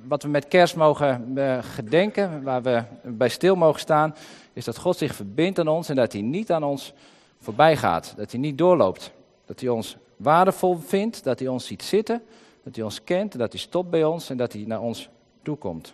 wat 0.08 0.24
we 0.24 0.30
met 0.30 0.48
kerst 0.48 0.76
mogen 0.76 1.38
eh, 1.38 1.58
gedenken, 1.62 2.44
waar 2.44 2.62
we 2.62 2.84
bij 3.04 3.30
stil 3.30 3.56
mogen 3.56 3.80
staan, 3.80 4.16
is 4.54 4.66
dat 4.66 4.78
God 4.78 4.98
zich 4.98 5.16
verbindt 5.16 5.60
aan 5.60 5.68
ons 5.68 5.90
en 5.90 5.96
dat 5.96 6.12
hij 6.12 6.22
niet 6.22 6.52
aan 6.52 6.64
ons 6.64 6.94
voorbij 7.40 7.78
gaat, 7.78 8.14
dat 8.18 8.32
hij 8.32 8.40
niet 8.40 8.58
doorloopt. 8.58 9.12
Dat 9.46 9.60
hij 9.60 9.70
ons 9.70 9.98
waardevol 10.18 10.78
vindt, 10.78 11.24
dat 11.24 11.40
hij 11.40 11.48
ons 11.48 11.66
ziet 11.66 11.84
zitten, 11.84 12.22
dat 12.64 12.76
hij 12.76 12.84
ons 12.84 13.04
kent, 13.04 13.38
dat 13.38 13.52
hij 13.52 13.62
stopt 13.62 13.90
bij 13.90 14.04
ons 14.04 14.30
en 14.30 14.38
dat 14.38 14.54
hij 14.54 14.64
naar 14.68 14.82
ons 14.82 15.10
toekomt. 15.42 15.94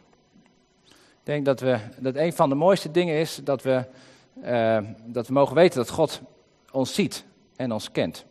Ik 1.30 1.36
denk 1.36 1.60
dat, 1.60 1.60
we, 1.60 1.78
dat 2.00 2.16
een 2.16 2.34
van 2.34 2.50
de 2.50 2.56
mooiste 2.56 2.92
dingen 2.92 3.16
is 3.16 3.40
dat 3.44 3.64
we, 3.64 3.86
uh, 4.44 4.78
dat 5.06 5.28
we 5.28 5.34
mogen 5.34 5.56
weten 5.56 5.78
dat 5.78 5.90
God 5.90 6.22
ons 6.72 6.94
ziet 6.94 7.26
en 7.56 7.72
ons 7.72 7.92
kent. 7.92 8.26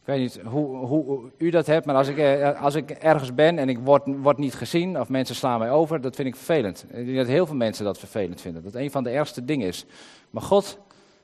Ik 0.00 0.04
weet 0.04 0.18
niet 0.18 0.40
hoe, 0.44 0.76
hoe, 0.76 1.20
u 1.38 1.50
dat 1.50 1.66
hebt, 1.66 1.86
maar 1.86 1.94
als 1.94 2.08
ik, 2.08 2.18
eh, 2.18 2.62
als 2.62 2.74
ik 2.74 2.90
ergens 2.90 3.34
ben 3.34 3.58
en 3.58 3.68
ik 3.68 3.78
word, 3.78 4.02
word 4.06 4.38
niet 4.38 4.54
gezien 4.54 5.00
of 5.00 5.08
mensen 5.08 5.34
slaan 5.34 5.58
mij 5.58 5.70
over, 5.70 6.00
dat 6.00 6.16
vind 6.16 6.28
ik 6.28 6.36
vervelend. 6.36 6.84
Ik 6.88 7.04
denk 7.04 7.16
dat 7.16 7.26
heel 7.26 7.46
veel 7.46 7.56
mensen 7.56 7.84
dat 7.84 7.98
vervelend 7.98 8.40
vinden. 8.40 8.62
Dat 8.62 8.74
een 8.74 8.90
van 8.90 9.04
de 9.04 9.10
ergste 9.10 9.44
dingen 9.44 9.66
is. 9.66 9.84
Maar 10.30 10.42
God, 10.42 10.78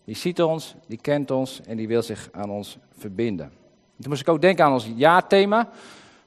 die 0.04 0.16
ziet 0.16 0.42
ons, 0.42 0.74
die 0.86 0.98
kent 1.00 1.30
ons 1.30 1.60
en 1.66 1.76
die 1.76 1.88
wil 1.88 2.02
zich 2.02 2.28
aan 2.32 2.50
ons 2.50 2.78
verbinden. 2.98 3.52
Toen 4.00 4.10
moest 4.10 4.20
ik 4.20 4.28
ook 4.28 4.40
denken 4.40 4.64
aan 4.64 4.72
ons 4.72 4.90
jaarthema. 4.96 5.68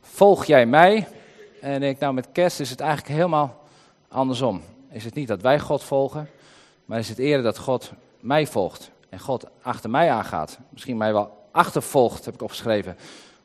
Volg 0.01 0.45
jij 0.45 0.65
mij? 0.65 1.07
En 1.61 1.83
ik, 1.83 1.99
nou 1.99 2.13
met 2.13 2.31
kerst 2.31 2.59
is 2.59 2.69
het 2.69 2.79
eigenlijk 2.79 3.13
helemaal 3.13 3.65
andersom. 4.07 4.61
Is 4.89 5.03
het 5.03 5.13
niet 5.13 5.27
dat 5.27 5.41
wij 5.41 5.59
God 5.59 5.83
volgen, 5.83 6.29
maar 6.85 6.99
is 6.99 7.09
het 7.09 7.17
eerder 7.17 7.43
dat 7.43 7.57
God 7.57 7.91
mij 8.19 8.47
volgt. 8.47 8.91
En 9.09 9.19
God 9.19 9.45
achter 9.61 9.89
mij 9.89 10.11
aangaat. 10.11 10.59
Misschien 10.69 10.97
mij 10.97 11.13
wel 11.13 11.47
achtervolgt, 11.51 12.25
heb 12.25 12.33
ik 12.33 12.41
opgeschreven, 12.41 12.97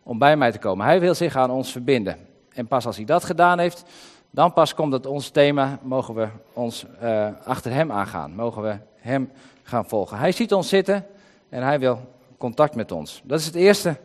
om 0.03 0.19
bij 0.19 0.37
mij 0.37 0.53
te 0.53 0.59
komen. 0.59 0.87
Hij 0.87 1.01
wil 1.01 1.15
zich 1.15 1.37
aan 1.37 1.51
ons 1.51 1.73
verbinden. 1.73 2.17
En 2.49 2.67
pas 2.67 2.87
als 2.87 2.97
hij 2.97 3.05
dat 3.05 3.25
gedaan 3.25 3.59
heeft, 3.59 3.85
dan 4.31 4.53
pas 4.53 4.75
komt 4.75 4.93
het 4.93 5.07
ons 5.07 5.29
thema, 5.29 5.79
mogen 5.83 6.15
we 6.15 6.29
ons 6.53 6.87
uh, 7.03 7.29
achter 7.45 7.73
hem 7.73 7.93
aangaan. 7.93 8.35
Mogen 8.35 8.63
we 8.63 8.77
hem 8.97 9.31
gaan 9.63 9.89
volgen. 9.89 10.19
Hij 10.19 10.33
ziet 10.33 10.53
ons 10.53 10.69
zitten 10.69 11.07
en 11.49 11.63
hij 11.63 11.79
wil 11.79 12.01
contact 12.39 12.75
met 12.75 12.93
ons. 12.93 13.21
Dat 13.25 13.39
is 13.39 13.47
het 13.47 13.55
eerste 13.55 13.97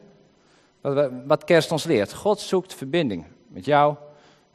wat 1.25 1.43
kerst 1.43 1.71
ons 1.71 1.83
leert. 1.83 2.13
God 2.13 2.39
zoekt 2.39 2.73
verbinding 2.73 3.25
met 3.47 3.65
jou 3.65 3.95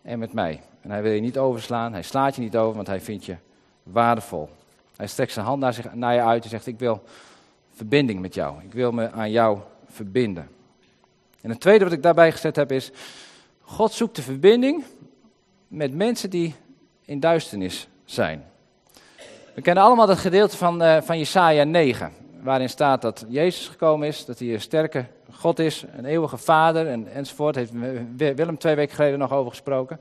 en 0.02 0.18
met 0.18 0.32
mij. 0.32 0.60
En 0.82 0.90
hij 0.90 1.02
wil 1.02 1.12
je 1.12 1.20
niet 1.20 1.38
overslaan, 1.38 1.92
hij 1.92 2.02
slaat 2.02 2.34
je 2.34 2.40
niet 2.40 2.56
over, 2.56 2.74
want 2.74 2.86
hij 2.86 3.00
vindt 3.00 3.24
je 3.24 3.36
waardevol. 3.82 4.50
Hij 4.96 5.06
strekt 5.06 5.32
zijn 5.32 5.46
hand 5.46 5.60
naar, 5.60 5.74
zich, 5.74 5.94
naar 5.94 6.14
je 6.14 6.22
uit 6.22 6.44
en 6.44 6.50
zegt, 6.50 6.66
ik 6.66 6.78
wil 6.78 7.02
verbinding 7.74 8.20
met 8.20 8.34
jou. 8.34 8.62
Ik 8.62 8.72
wil 8.72 8.92
me 8.92 9.10
aan 9.10 9.30
jou 9.30 9.58
verbinden. 9.86 10.48
En 11.40 11.50
het 11.50 11.60
tweede 11.60 11.84
wat 11.84 11.92
ik 11.92 12.02
daarbij 12.02 12.32
gezet 12.32 12.56
heb 12.56 12.72
is, 12.72 12.90
God 13.60 13.92
zoekt 13.92 14.16
de 14.16 14.22
verbinding 14.22 14.84
met 15.68 15.94
mensen 15.94 16.30
die 16.30 16.54
in 17.04 17.20
duisternis 17.20 17.88
zijn. 18.04 18.44
We 19.54 19.62
kennen 19.62 19.84
allemaal 19.84 20.06
dat 20.06 20.18
gedeelte 20.18 20.56
van, 20.56 20.82
uh, 20.82 21.00
van 21.00 21.18
Jesaja 21.18 21.64
9, 21.64 22.12
waarin 22.40 22.68
staat 22.68 23.02
dat 23.02 23.24
Jezus 23.28 23.68
gekomen 23.68 24.08
is, 24.08 24.24
dat 24.24 24.38
hij 24.38 24.52
een 24.52 24.60
sterke 24.60 25.06
God 25.30 25.58
is, 25.58 25.84
een 25.96 26.04
eeuwige 26.04 26.36
vader 26.36 26.88
en, 26.88 27.12
enzovoort. 27.12 27.54
Heeft 27.54 27.72
Willem 28.16 28.58
twee 28.58 28.74
weken 28.74 28.94
geleden 28.94 29.18
nog 29.18 29.32
over 29.32 29.50
gesproken. 29.50 30.00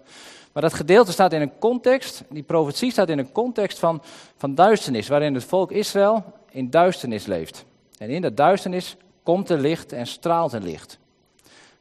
Maar 0.51 0.63
dat 0.63 0.73
gedeelte 0.73 1.11
staat 1.11 1.33
in 1.33 1.41
een 1.41 1.57
context, 1.59 2.23
die 2.29 2.43
profetie 2.43 2.91
staat 2.91 3.09
in 3.09 3.19
een 3.19 3.31
context 3.31 3.79
van, 3.79 4.01
van 4.37 4.55
duisternis, 4.55 5.07
waarin 5.07 5.33
het 5.33 5.43
volk 5.43 5.71
Israël 5.71 6.23
in 6.51 6.69
duisternis 6.69 7.25
leeft. 7.25 7.65
En 7.97 8.09
in 8.09 8.21
dat 8.21 8.37
duisternis 8.37 8.97
komt 9.23 9.49
er 9.49 9.59
licht 9.59 9.93
en 9.93 10.07
straalt 10.07 10.53
er 10.53 10.61
licht. 10.61 10.99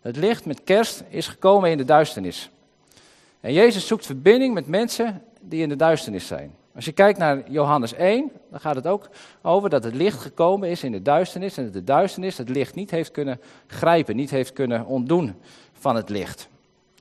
Het 0.01 0.17
licht 0.17 0.45
met 0.45 0.65
kerst 0.65 1.03
is 1.09 1.27
gekomen 1.27 1.71
in 1.71 1.79
de 1.79 1.85
duisternis. 1.85 2.51
En 3.41 3.53
Jezus 3.53 3.87
zoekt 3.87 4.07
verbinding 4.07 4.55
met 4.55 4.67
mensen 4.67 5.23
die 5.41 5.63
in 5.63 5.69
de 5.69 5.77
duisternis 5.77 6.27
zijn. 6.27 6.55
Als 6.75 6.85
je 6.85 6.93
kijkt 6.93 7.19
naar 7.19 7.51
Johannes 7.51 7.93
1, 7.93 8.31
dan 8.51 8.61
gaat 8.61 8.75
het 8.75 8.87
ook 8.87 9.09
over 9.43 9.71
dat 9.71 9.85
het 9.85 9.95
licht 9.95 10.21
gekomen 10.21 10.69
is 10.69 10.85
in 10.85 10.93
de 10.93 11.03
duisternis. 11.03 11.57
En 11.57 11.65
dat 11.65 11.73
de 11.73 11.85
duisternis 11.85 12.39
het 12.39 12.49
licht 12.49 12.75
niet 12.75 12.91
heeft 12.91 13.11
kunnen 13.11 13.41
grijpen, 13.67 14.17
niet 14.17 14.31
heeft 14.31 14.53
kunnen 14.53 14.87
ontdoen 14.87 15.35
van 15.73 15.97
het 15.97 16.09
licht. 16.09 16.49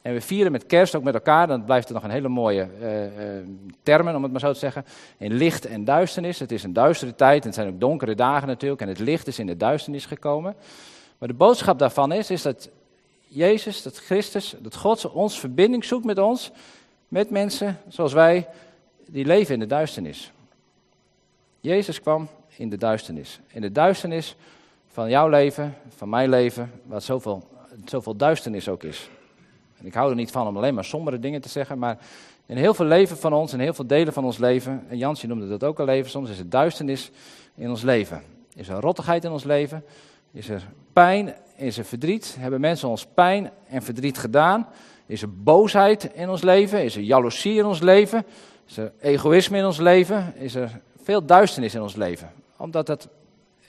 En 0.02 0.14
we 0.14 0.22
vieren 0.22 0.52
met 0.52 0.66
kerst 0.66 0.96
ook 0.96 1.04
met 1.04 1.14
elkaar, 1.14 1.48
dan 1.48 1.66
blijft 1.66 1.88
er 1.88 1.94
nog 1.94 2.04
een 2.04 2.10
hele 2.10 2.28
mooie 2.28 2.68
uh, 2.82 3.04
uh, 3.04 3.12
termen, 3.84 4.16
om 4.16 4.24
het 4.24 4.32
maar 4.32 4.42
zo 4.42 4.54
te 4.54 4.60
zeggen. 4.60 4.86
In 5.18 5.34
licht 5.34 5.66
en 5.66 5.86
duisternis. 5.86 6.40
Het 6.40 6.52
is 6.52 6.64
een 6.64 6.74
duistere 6.74 7.16
tijd 7.16 7.42
en 7.42 7.46
het 7.46 7.56
zijn 7.56 7.68
ook 7.68 7.80
donkere 7.80 8.16
dagen 8.16 8.48
natuurlijk. 8.48 8.82
En 8.82 8.88
het 8.88 9.00
licht 9.00 9.28
is 9.28 9.40
in 9.40 9.48
de 9.48 9.58
duisternis 9.58 10.06
gekomen. 10.06 10.56
Maar 11.18 11.28
de 11.28 11.34
boodschap 11.34 11.80
daarvan 11.80 12.12
is, 12.12 12.30
is 12.30 12.42
dat 12.42 12.70
Jezus, 13.28 13.82
dat 13.82 13.98
Christus, 13.98 14.56
dat 14.60 14.76
God 14.76 15.12
ons 15.12 15.40
verbinding 15.40 15.86
zoekt 15.86 16.06
met 16.06 16.18
ons. 16.18 16.52
Met 17.08 17.30
mensen 17.30 17.78
zoals 17.88 18.14
wij, 18.14 18.48
die 19.06 19.26
leven 19.26 19.54
in 19.54 19.60
de 19.60 19.66
duisternis. 19.66 20.32
Jezus 21.60 22.02
kwam 22.02 22.28
in 22.58 22.70
de 22.70 22.78
duisternis. 22.78 23.40
In 23.48 23.62
de 23.62 23.72
duisternis 23.72 24.36
van 24.88 25.10
jouw 25.10 25.30
leven, 25.30 25.76
van 25.96 26.10
mijn 26.10 26.30
leven, 26.30 26.72
waar 26.86 27.02
zoveel, 27.02 27.48
zoveel 27.86 28.16
duisternis 28.16 28.70
ook 28.70 28.84
is. 28.84 29.10
En 29.80 29.86
ik 29.86 29.94
hou 29.94 30.10
er 30.10 30.16
niet 30.16 30.32
van 30.32 30.48
om 30.48 30.58
alleen 30.58 30.74
maar 30.74 30.86
sombere 30.86 31.20
dingen 31.20 31.42
te 31.42 31.50
zeggen, 31.50 31.80
maar 31.80 31.98
in 32.46 32.58
heel 32.58 32.74
veel 32.74 32.86
leven 32.86 33.18
van 33.18 33.34
ons, 33.34 33.54
in 33.54 33.60
heel 33.60 33.74
veel 33.74 33.88
delen 33.88 34.14
van 34.14 34.26
ons 34.26 34.38
leven, 34.38 34.86
en 34.90 34.98
Jansje 34.98 35.28
noemde 35.28 35.48
dat 35.48 35.64
ook 35.64 35.80
al 35.80 35.86
leven, 35.86 36.12
soms 36.12 36.30
is 36.30 36.40
er 36.40 36.50
duisternis 36.50 37.12
in 37.56 37.70
ons 37.70 37.82
leven. 37.82 38.22
Is 38.56 38.68
er 38.68 38.80
rottigheid 38.80 39.24
in 39.24 39.32
ons 39.32 39.44
leven? 39.44 39.84
Is 40.32 40.50
er 40.50 40.64
pijn? 40.94 41.36
Is 41.56 41.78
er 41.78 41.86
verdriet? 41.86 42.36
Hebben 42.40 42.60
mensen 42.60 42.90
ons 42.90 43.06
pijn 43.06 43.52
en 43.68 43.82
verdriet 43.82 44.18
gedaan? 44.18 44.68
Is 45.06 45.22
er 45.22 45.34
boosheid 45.34 46.04
in 46.14 46.30
ons 46.30 46.42
leven? 46.42 46.84
Is 46.84 46.96
er 46.96 47.02
jaloezie 47.02 47.58
in 47.58 47.66
ons 47.66 47.80
leven? 47.80 48.26
Is 48.68 48.78
er 48.78 48.92
egoïsme 49.00 49.58
in 49.58 49.66
ons 49.66 49.78
leven? 49.78 50.34
Is 50.38 50.56
er 50.56 50.82
veel 51.04 51.26
duisternis 51.26 51.76
in 51.76 51.82
ons 51.82 51.96
leven? 51.96 52.32
Omdat 52.58 52.88
het 52.88 53.08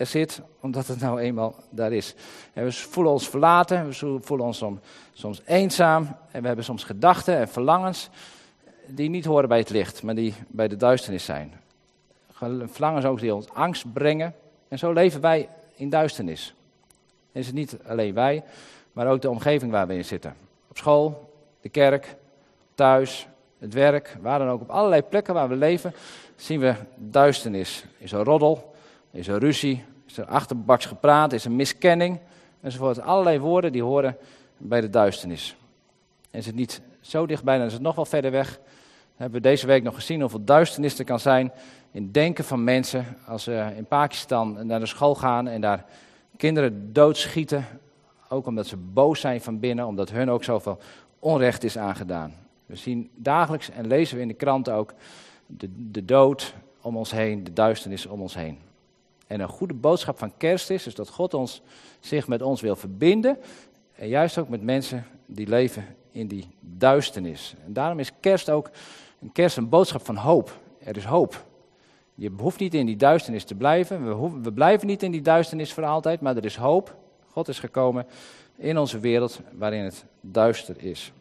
er 0.00 0.06
zit, 0.06 0.40
omdat 0.60 0.86
het 0.86 1.00
nou 1.00 1.20
eenmaal 1.20 1.54
daar 1.70 1.92
is. 1.92 2.14
En 2.52 2.64
we 2.64 2.72
voelen 2.72 3.12
ons 3.12 3.28
verlaten, 3.28 3.86
we 3.86 4.18
voelen 4.20 4.46
ons 4.46 4.64
soms, 5.12 5.42
eenzaam. 5.44 6.16
En 6.30 6.40
we 6.40 6.46
hebben 6.46 6.64
soms 6.64 6.84
gedachten 6.84 7.36
en 7.36 7.48
verlangens 7.48 8.08
die 8.86 9.10
niet 9.10 9.24
horen 9.24 9.48
bij 9.48 9.58
het 9.58 9.70
licht, 9.70 10.02
maar 10.02 10.14
die 10.14 10.34
bij 10.48 10.68
de 10.68 10.76
duisternis 10.76 11.24
zijn. 11.24 11.52
Verlangens 12.66 13.04
ook 13.04 13.20
die 13.20 13.34
ons 13.34 13.48
angst 13.48 13.92
brengen. 13.92 14.34
En 14.68 14.78
zo 14.78 14.92
leven 14.92 15.20
wij 15.20 15.48
in 15.74 15.90
duisternis. 15.90 16.54
En 17.32 17.40
is 17.40 17.46
het 17.46 17.54
niet 17.54 17.76
alleen 17.86 18.14
wij, 18.14 18.44
maar 18.92 19.06
ook 19.06 19.22
de 19.22 19.30
omgeving 19.30 19.72
waar 19.72 19.86
we 19.86 19.94
in 19.94 20.04
zitten. 20.04 20.34
Op 20.68 20.76
school, 20.76 21.32
de 21.60 21.68
kerk, 21.68 22.16
thuis, 22.74 23.28
het 23.58 23.74
werk, 23.74 24.16
waar 24.20 24.38
dan 24.38 24.48
ook. 24.48 24.60
Op 24.60 24.70
allerlei 24.70 25.02
plekken 25.02 25.34
waar 25.34 25.48
we 25.48 25.56
leven, 25.56 25.94
zien 26.36 26.60
we 26.60 26.74
duisternis. 26.96 27.84
Is 27.98 28.12
er 28.12 28.24
roddel, 28.24 28.74
is 29.10 29.28
er 29.28 29.38
ruzie, 29.38 29.84
is 30.10 30.18
er 30.18 30.24
achterbaks 30.24 30.86
gepraat, 30.86 31.32
is 31.32 31.44
er 31.44 31.50
miskenning, 31.50 32.18
enzovoort. 32.60 33.00
Allerlei 33.00 33.38
woorden 33.38 33.72
die 33.72 33.82
horen 33.82 34.16
bij 34.56 34.80
de 34.80 34.90
duisternis. 34.90 35.56
En 36.30 36.38
is 36.38 36.46
het 36.46 36.54
niet 36.54 36.80
zo 37.00 37.26
dichtbij, 37.26 37.56
dan 37.56 37.66
is 37.66 37.72
het 37.72 37.82
nog 37.82 37.94
wel 37.94 38.04
verder 38.04 38.30
weg. 38.30 38.48
Dan 38.48 39.28
hebben 39.28 39.42
we 39.42 39.48
deze 39.48 39.66
week 39.66 39.82
nog 39.82 39.94
gezien 39.94 40.20
hoeveel 40.20 40.44
duisternis 40.44 40.98
er 40.98 41.04
kan 41.04 41.20
zijn 41.20 41.52
in 41.90 42.12
denken 42.12 42.44
van 42.44 42.64
mensen 42.64 43.16
als 43.26 43.42
ze 43.42 43.72
in 43.76 43.86
Pakistan 43.86 44.66
naar 44.66 44.80
de 44.80 44.86
school 44.86 45.14
gaan 45.14 45.48
en 45.48 45.60
daar 45.60 45.84
kinderen 46.36 46.92
doodschieten. 46.92 47.64
Ook 48.28 48.46
omdat 48.46 48.66
ze 48.66 48.76
boos 48.76 49.20
zijn 49.20 49.40
van 49.40 49.58
binnen, 49.58 49.86
omdat 49.86 50.10
hun 50.10 50.30
ook 50.30 50.44
zoveel 50.44 50.78
onrecht 51.18 51.64
is 51.64 51.78
aangedaan. 51.78 52.34
We 52.66 52.76
zien 52.76 53.10
dagelijks 53.14 53.70
en 53.70 53.86
lezen 53.86 54.16
we 54.16 54.22
in 54.22 54.28
de 54.28 54.34
kranten 54.34 54.74
ook 54.74 54.94
de, 55.46 55.90
de 55.90 56.04
dood 56.04 56.54
om 56.80 56.96
ons 56.96 57.10
heen, 57.10 57.44
de 57.44 57.52
duisternis 57.52 58.06
om 58.06 58.20
ons 58.20 58.34
heen. 58.34 58.58
En 59.30 59.40
een 59.40 59.48
goede 59.48 59.74
boodschap 59.74 60.18
van 60.18 60.36
kerst 60.36 60.70
is, 60.70 60.86
is 60.86 60.94
dat 60.94 61.08
God 61.08 61.34
ons, 61.34 61.62
zich 62.00 62.28
met 62.28 62.42
ons 62.42 62.60
wil 62.60 62.76
verbinden. 62.76 63.38
En 63.92 64.08
juist 64.08 64.38
ook 64.38 64.48
met 64.48 64.62
mensen 64.62 65.06
die 65.26 65.48
leven 65.48 65.96
in 66.12 66.26
die 66.26 66.48
duisternis. 66.60 67.54
En 67.64 67.72
daarom 67.72 67.98
is 67.98 68.10
kerst 68.20 68.50
ook 68.50 68.70
een 69.20 69.32
kerst 69.32 69.56
een 69.56 69.68
boodschap 69.68 70.04
van 70.04 70.16
hoop. 70.16 70.60
Er 70.78 70.96
is 70.96 71.04
hoop. 71.04 71.44
Je 72.14 72.30
hoeft 72.38 72.58
niet 72.58 72.74
in 72.74 72.86
die 72.86 72.96
duisternis 72.96 73.44
te 73.44 73.54
blijven. 73.54 74.20
We, 74.20 74.40
we 74.40 74.52
blijven 74.52 74.86
niet 74.86 75.02
in 75.02 75.10
die 75.10 75.22
duisternis 75.22 75.72
voor 75.72 75.84
altijd, 75.84 76.20
maar 76.20 76.36
er 76.36 76.44
is 76.44 76.56
hoop. 76.56 76.96
God 77.26 77.48
is 77.48 77.58
gekomen 77.58 78.06
in 78.56 78.78
onze 78.78 78.98
wereld 78.98 79.40
waarin 79.52 79.84
het 79.84 80.04
duister 80.20 80.82
is. 80.82 81.12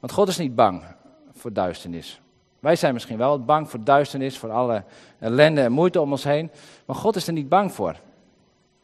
Want 0.00 0.12
God 0.12 0.28
is 0.28 0.38
niet 0.38 0.54
bang 0.54 0.82
voor 1.32 1.52
duisternis. 1.52 2.21
Wij 2.62 2.76
zijn 2.76 2.92
misschien 2.92 3.18
wel 3.18 3.44
bang 3.44 3.70
voor 3.70 3.84
duisternis, 3.84 4.38
voor 4.38 4.50
alle 4.50 4.84
ellende 5.18 5.60
en 5.60 5.72
moeite 5.72 6.00
om 6.00 6.10
ons 6.10 6.24
heen. 6.24 6.50
Maar 6.84 6.96
God 6.96 7.16
is 7.16 7.26
er 7.26 7.32
niet 7.32 7.48
bang 7.48 7.72
voor. 7.72 7.96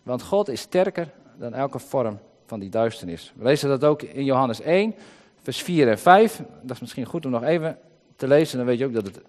Want 0.03 0.23
God 0.23 0.49
is 0.49 0.61
sterker 0.61 1.11
dan 1.37 1.55
elke 1.55 1.79
vorm 1.79 2.19
van 2.47 2.61
die 2.61 2.69
duisternis. 2.69 3.33
We 3.37 3.45
lezen 3.45 3.69
dat 3.69 3.85
ook 3.85 4.03
in 4.03 4.25
Johannes 4.25 4.61
1, 4.61 4.95
vers 5.43 5.63
4 5.63 5.89
en 5.89 5.99
5. 5.99 6.43
Dat 6.63 6.75
is 6.75 6.81
misschien 6.81 7.05
goed 7.05 7.25
om 7.25 7.31
nog 7.31 7.43
even 7.43 7.79
te 8.17 8.29
lezen. 8.29 8.57
Dan 8.57 8.67
weet 8.67 8.79
je 8.79 8.85
ook 8.85 8.93
dat 8.93 9.07
het, 9.07 9.21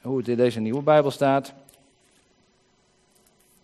hoe 0.00 0.18
het 0.18 0.28
in 0.28 0.36
deze 0.36 0.60
nieuwe 0.60 0.82
Bijbel 0.82 1.10
staat. 1.10 1.52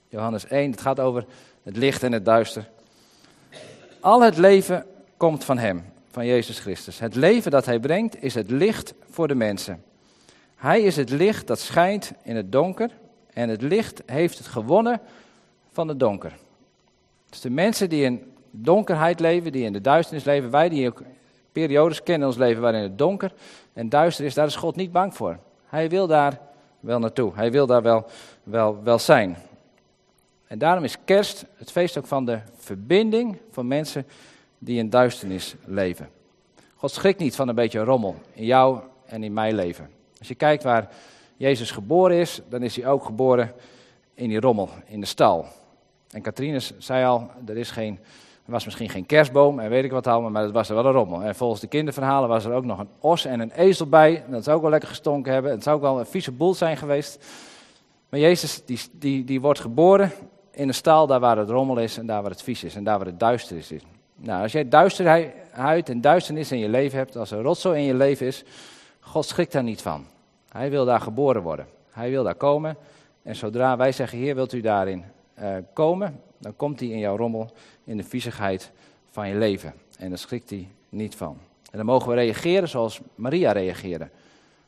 Johannes 0.09 0.47
1, 0.47 0.71
het 0.71 0.81
gaat 0.81 1.01
over 1.01 1.25
het 1.63 1.77
licht 1.77 2.03
en 2.03 2.13
het 2.13 2.25
duister. 2.25 2.69
Al 4.01 4.23
het 4.23 4.37
leven 4.37 4.87
komt 5.17 5.45
van 5.45 5.59
Hem, 5.59 5.85
van 6.11 6.27
Jezus 6.27 6.59
Christus. 6.59 6.99
Het 6.99 7.15
leven 7.15 7.51
dat 7.51 7.65
Hij 7.65 7.81
brengt 7.81 8.23
is 8.23 8.35
het 8.35 8.51
licht 8.51 8.95
voor 9.11 9.29
de 9.29 9.35
mensen. 9.35 9.89
Hij 10.61 10.81
is 10.81 10.97
het 10.97 11.11
licht 11.11 11.47
dat 11.47 11.59
schijnt 11.59 12.13
in 12.23 12.37
het 12.37 12.53
donker 12.53 12.91
en 13.33 13.49
het 13.49 13.63
licht 13.63 14.03
heeft 14.07 14.39
het 14.39 14.47
gewonnen 14.47 15.01
van 15.73 15.89
het 15.89 16.01
donker. 16.01 16.33
Dus 17.31 17.41
de 17.41 17.51
mensen 17.51 17.89
die 17.89 18.05
in 18.05 18.33
donkerheid 18.51 19.21
leven, 19.21 19.53
die 19.53 19.65
in 19.65 19.73
de 19.73 19.81
duisternis 19.81 20.25
leven, 20.25 20.51
wij 20.51 20.69
die 20.69 20.89
ook 20.89 21.03
periodes 21.53 22.03
kennen 22.03 22.23
in 22.23 22.27
ons 22.27 22.37
leven 22.37 22.63
waarin 22.63 22.83
het 22.83 22.99
donker 22.99 23.33
en 23.73 23.89
duister 23.89 24.25
is, 24.25 24.35
daar 24.35 24.47
is 24.47 24.57
God 24.57 24.77
niet 24.77 24.93
bang 24.93 25.15
voor. 25.15 25.39
Hij 25.67 25.89
wil 25.89 26.07
daar 26.07 26.41
wel 26.81 26.99
naartoe. 26.99 27.33
Hij 27.35 27.51
wil 27.51 27.67
daar 27.67 27.83
wel, 27.83 28.07
wel, 28.43 28.83
wel 28.83 28.99
zijn. 28.99 29.37
En 30.47 30.59
daarom 30.59 30.85
is 30.85 30.97
kerst 31.05 31.45
het 31.57 31.71
feest 31.71 31.99
ook 31.99 32.07
van 32.07 32.25
de 32.25 32.39
verbinding 32.57 33.39
van 33.51 33.69
mensen 33.69 34.07
die 34.59 34.79
in 34.79 34.91
duisternis 34.91 35.55
leven. 35.65 36.09
God 36.77 36.91
schrikt 36.91 37.19
niet 37.19 37.37
van 37.37 37.49
een 37.49 37.55
beetje 37.55 37.85
rommel 37.85 38.15
in 38.33 38.45
jou 38.45 38.81
en 39.07 39.23
in 39.23 39.33
mijn 39.33 39.55
leven. 39.55 39.99
Als 40.21 40.29
je 40.29 40.35
kijkt 40.35 40.63
waar 40.63 40.89
Jezus 41.37 41.71
geboren 41.71 42.17
is, 42.17 42.41
dan 42.49 42.63
is 42.63 42.77
hij 42.77 42.87
ook 42.87 43.05
geboren 43.05 43.53
in 44.15 44.29
die 44.29 44.41
rommel, 44.41 44.69
in 44.87 45.01
de 45.01 45.07
stal. 45.07 45.47
En 46.11 46.23
Katrine 46.23 46.61
zei 46.79 47.05
al, 47.05 47.31
er, 47.47 47.57
is 47.57 47.71
geen, 47.71 47.99
er 48.45 48.53
was 48.53 48.65
misschien 48.65 48.89
geen 48.89 49.07
kerstboom 49.07 49.59
en 49.59 49.71
weet 49.71 49.85
ik 49.85 49.91
wat 49.91 50.07
allemaal, 50.07 50.31
maar 50.31 50.43
het 50.43 50.53
was 50.53 50.69
er 50.69 50.75
wel 50.75 50.87
een 50.87 50.93
rommel. 50.93 51.23
En 51.23 51.35
volgens 51.35 51.61
de 51.61 51.67
kinderverhalen 51.67 52.29
was 52.29 52.45
er 52.45 52.53
ook 52.53 52.65
nog 52.65 52.79
een 52.79 52.89
os 52.99 53.25
en 53.25 53.41
een 53.41 53.51
ezel 53.51 53.87
bij. 53.87 54.25
Dat 54.29 54.45
zou 54.45 54.57
ook 54.57 54.63
wel 54.63 54.71
lekker 54.71 54.89
gestonken 54.89 55.33
hebben. 55.33 55.51
Het 55.51 55.63
zou 55.63 55.77
ook 55.77 55.83
wel 55.83 55.99
een 55.99 56.07
vieze 56.07 56.33
boel 56.33 56.55
zijn 56.55 56.77
geweest. 56.77 57.27
Maar 58.09 58.21
Jezus, 58.21 58.65
die, 58.65 58.81
die, 58.93 59.25
die 59.25 59.41
wordt 59.41 59.61
geboren 59.61 60.13
in 60.51 60.69
een 60.69 60.75
stal 60.75 61.07
daar 61.07 61.21
waar 61.21 61.39
het 61.39 61.51
rommel 61.51 61.79
is 61.79 61.99
en 61.99 62.07
daar 62.07 62.23
waar 62.23 62.31
het 62.31 62.43
vies 62.43 62.65
is 62.65 62.75
en 62.75 62.85
daar 62.85 62.99
waar 62.99 63.07
het 63.07 63.21
duister 63.21 63.57
is. 63.57 63.73
Nou, 64.17 64.43
als 64.43 64.53
jij 64.53 64.69
duisterheid 64.69 65.89
en 65.89 66.01
duisternis 66.01 66.53
in 66.53 66.59
je 66.59 66.69
leven 66.69 66.99
hebt, 66.99 67.17
als 67.17 67.31
er 67.31 67.43
rotzooi 67.43 67.79
in 67.79 67.87
je 67.87 67.95
leven 67.95 68.27
is, 68.27 68.45
God 69.11 69.27
schrikt 69.27 69.53
daar 69.53 69.63
niet 69.63 69.83
van. 69.83 70.07
Hij 70.49 70.71
wil 70.71 70.85
daar 70.85 71.01
geboren 71.01 71.43
worden. 71.43 71.67
Hij 71.91 72.11
wil 72.11 72.25
daar 72.25 72.35
komen. 72.35 72.77
En 73.23 73.37
zodra 73.37 73.77
wij 73.77 73.93
zeggen, 73.93 74.19
Heer, 74.19 74.35
wilt 74.35 74.53
u 74.53 74.61
daarin 74.61 75.05
uh, 75.39 75.57
komen, 75.73 76.21
dan 76.39 76.57
komt 76.57 76.81
hij 76.81 76.89
in 76.89 76.99
jouw 76.99 77.17
rommel, 77.17 77.51
in 77.85 77.97
de 77.97 78.05
viezigheid 78.05 78.71
van 79.11 79.29
je 79.29 79.35
leven. 79.35 79.75
En 79.99 80.09
daar 80.09 80.19
schrikt 80.19 80.51
hij 80.51 80.69
niet 80.89 81.15
van. 81.15 81.39
En 81.71 81.77
dan 81.77 81.87
mogen 81.87 82.09
we 82.09 82.15
reageren 82.15 82.69
zoals 82.69 83.01
Maria 83.15 83.53
reageerde. 83.53 84.09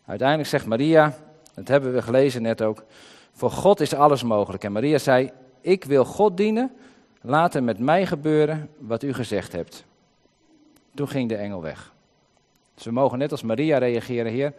Uiteindelijk 0.06 0.48
zegt 0.48 0.66
Maria, 0.66 1.14
dat 1.54 1.68
hebben 1.68 1.92
we 1.92 2.02
gelezen 2.02 2.42
net 2.42 2.62
ook, 2.62 2.84
voor 3.32 3.50
God 3.50 3.80
is 3.80 3.94
alles 3.94 4.22
mogelijk. 4.22 4.64
En 4.64 4.72
Maria 4.72 4.98
zei, 4.98 5.30
ik 5.60 5.84
wil 5.84 6.04
God 6.04 6.36
dienen, 6.36 6.72
laat 7.20 7.54
er 7.54 7.62
met 7.62 7.78
mij 7.78 8.06
gebeuren 8.06 8.68
wat 8.78 9.02
u 9.02 9.12
gezegd 9.12 9.52
hebt. 9.52 9.84
Toen 10.94 11.08
ging 11.08 11.28
de 11.28 11.36
engel 11.36 11.62
weg. 11.62 11.91
Dus 12.74 12.84
we 12.84 12.90
mogen 12.90 13.18
net 13.18 13.30
als 13.30 13.42
Maria 13.42 13.78
reageren, 13.78 14.32
Heer, 14.32 14.52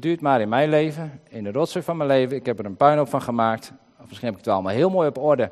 u 0.00 0.10
het 0.10 0.20
maar 0.20 0.40
in 0.40 0.48
mijn 0.48 0.68
leven, 0.68 1.20
in 1.28 1.44
de 1.44 1.52
rotzooi 1.52 1.84
van 1.84 1.96
mijn 1.96 2.08
leven. 2.08 2.36
Ik 2.36 2.46
heb 2.46 2.58
er 2.58 2.64
een 2.64 2.76
puinhoop 2.76 3.08
van 3.08 3.22
gemaakt. 3.22 3.72
Of 4.00 4.06
misschien 4.06 4.28
heb 4.28 4.30
ik 4.30 4.36
het 4.36 4.46
wel 4.46 4.54
allemaal 4.54 4.72
heel 4.72 4.90
mooi 4.90 5.08
op 5.08 5.18
orde. 5.18 5.50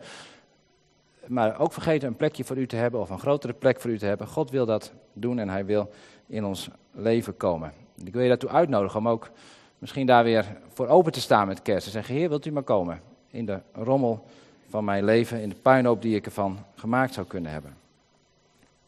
Maar 1.26 1.60
ook 1.60 1.72
vergeten 1.72 2.08
een 2.08 2.16
plekje 2.16 2.44
voor 2.44 2.56
u 2.56 2.66
te 2.66 2.76
hebben 2.76 3.00
of 3.00 3.10
een 3.10 3.18
grotere 3.18 3.52
plek 3.52 3.80
voor 3.80 3.90
u 3.90 3.98
te 3.98 4.06
hebben. 4.06 4.26
God 4.26 4.50
wil 4.50 4.66
dat 4.66 4.92
doen 5.12 5.38
en 5.38 5.48
hij 5.48 5.64
wil 5.64 5.90
in 6.26 6.44
ons 6.44 6.68
leven 6.92 7.36
komen. 7.36 7.72
Ik 8.04 8.12
wil 8.12 8.22
je 8.22 8.28
daartoe 8.28 8.50
uitnodigen 8.50 8.98
om 8.98 9.08
ook 9.08 9.30
misschien 9.78 10.06
daar 10.06 10.24
weer 10.24 10.56
voor 10.68 10.86
open 10.86 11.12
te 11.12 11.20
staan 11.20 11.46
met 11.46 11.62
kerst. 11.62 11.86
En 11.86 11.92
zeggen, 11.92 12.14
Heer, 12.14 12.28
wilt 12.28 12.46
u 12.46 12.52
maar 12.52 12.62
komen 12.62 13.00
in 13.30 13.46
de 13.46 13.60
rommel 13.72 14.26
van 14.68 14.84
mijn 14.84 15.04
leven, 15.04 15.40
in 15.40 15.48
de 15.48 15.54
puinhoop 15.62 16.02
die 16.02 16.16
ik 16.16 16.24
ervan 16.24 16.58
gemaakt 16.74 17.14
zou 17.14 17.26
kunnen 17.26 17.52
hebben. 17.52 17.76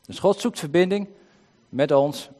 Dus 0.06 0.18
God 0.18 0.40
zoekt 0.40 0.58
verbinding 0.58 1.08
met 1.68 1.90
ons, 1.90 2.30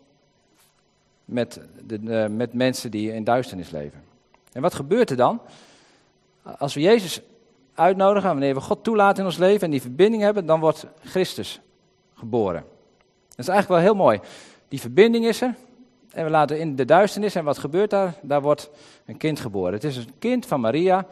met, 1.26 1.60
de, 1.86 1.98
eh, 2.22 2.28
met 2.28 2.52
mensen 2.52 2.90
die 2.90 3.12
in 3.12 3.24
duisternis 3.24 3.70
leven. 3.70 4.02
En 4.52 4.62
wat 4.62 4.74
gebeurt 4.74 5.10
er 5.10 5.16
dan? 5.16 5.40
Als 6.42 6.74
we 6.74 6.80
Jezus 6.80 7.20
uitnodigen, 7.74 8.28
wanneer 8.28 8.54
we 8.54 8.60
God 8.60 8.84
toelaten 8.84 9.18
in 9.18 9.24
ons 9.24 9.38
leven 9.38 9.62
en 9.62 9.70
die 9.70 9.80
verbinding 9.80 10.22
hebben, 10.22 10.46
dan 10.46 10.60
wordt 10.60 10.86
Christus 11.04 11.60
geboren. 12.14 12.64
Dat 13.28 13.38
is 13.38 13.48
eigenlijk 13.48 13.68
wel 13.68 13.92
heel 13.92 14.04
mooi. 14.04 14.20
Die 14.68 14.80
verbinding 14.80 15.26
is 15.26 15.40
er. 15.40 15.54
En 16.10 16.24
we 16.24 16.30
laten 16.30 16.58
in 16.58 16.76
de 16.76 16.84
duisternis. 16.84 17.34
En 17.34 17.44
wat 17.44 17.58
gebeurt 17.58 17.90
daar? 17.90 18.14
Daar 18.22 18.42
wordt 18.42 18.70
een 19.06 19.16
kind 19.16 19.40
geboren. 19.40 19.72
Het 19.72 19.84
is 19.84 19.96
een 19.96 20.18
kind 20.18 20.46
van 20.46 20.60
Maria 20.60 21.06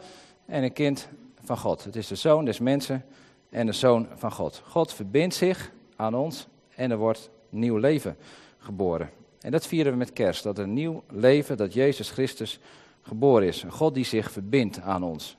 en 0.45 0.63
een 0.63 0.73
kind 0.73 1.07
van 1.43 1.57
God. 1.57 1.83
Het 1.83 1.95
is 1.95 2.07
de 2.07 2.15
zoon 2.15 2.45
des 2.45 2.59
mensen 2.59 3.05
en 3.49 3.65
de 3.65 3.71
zoon 3.71 4.07
van 4.15 4.31
God. 4.31 4.61
God 4.65 4.93
verbindt 4.93 5.35
zich 5.35 5.71
aan 5.95 6.15
ons 6.15 6.47
en 6.75 6.91
er 6.91 6.97
wordt 6.97 7.29
nieuw 7.49 7.77
leven 7.77 8.17
geboren. 8.57 9.09
En 9.45 9.51
dat 9.51 9.67
vieren 9.67 9.91
we 9.91 9.97
met 9.97 10.13
kerst. 10.13 10.43
Dat 10.43 10.57
een 10.57 10.73
nieuw 10.73 11.03
leven, 11.09 11.57
dat 11.57 11.73
Jezus 11.73 12.09
Christus 12.09 12.59
geboren 13.01 13.47
is. 13.47 13.63
Een 13.63 13.71
God 13.71 13.93
die 13.93 14.05
zich 14.05 14.31
verbindt 14.31 14.81
aan 14.81 15.03
ons. 15.03 15.37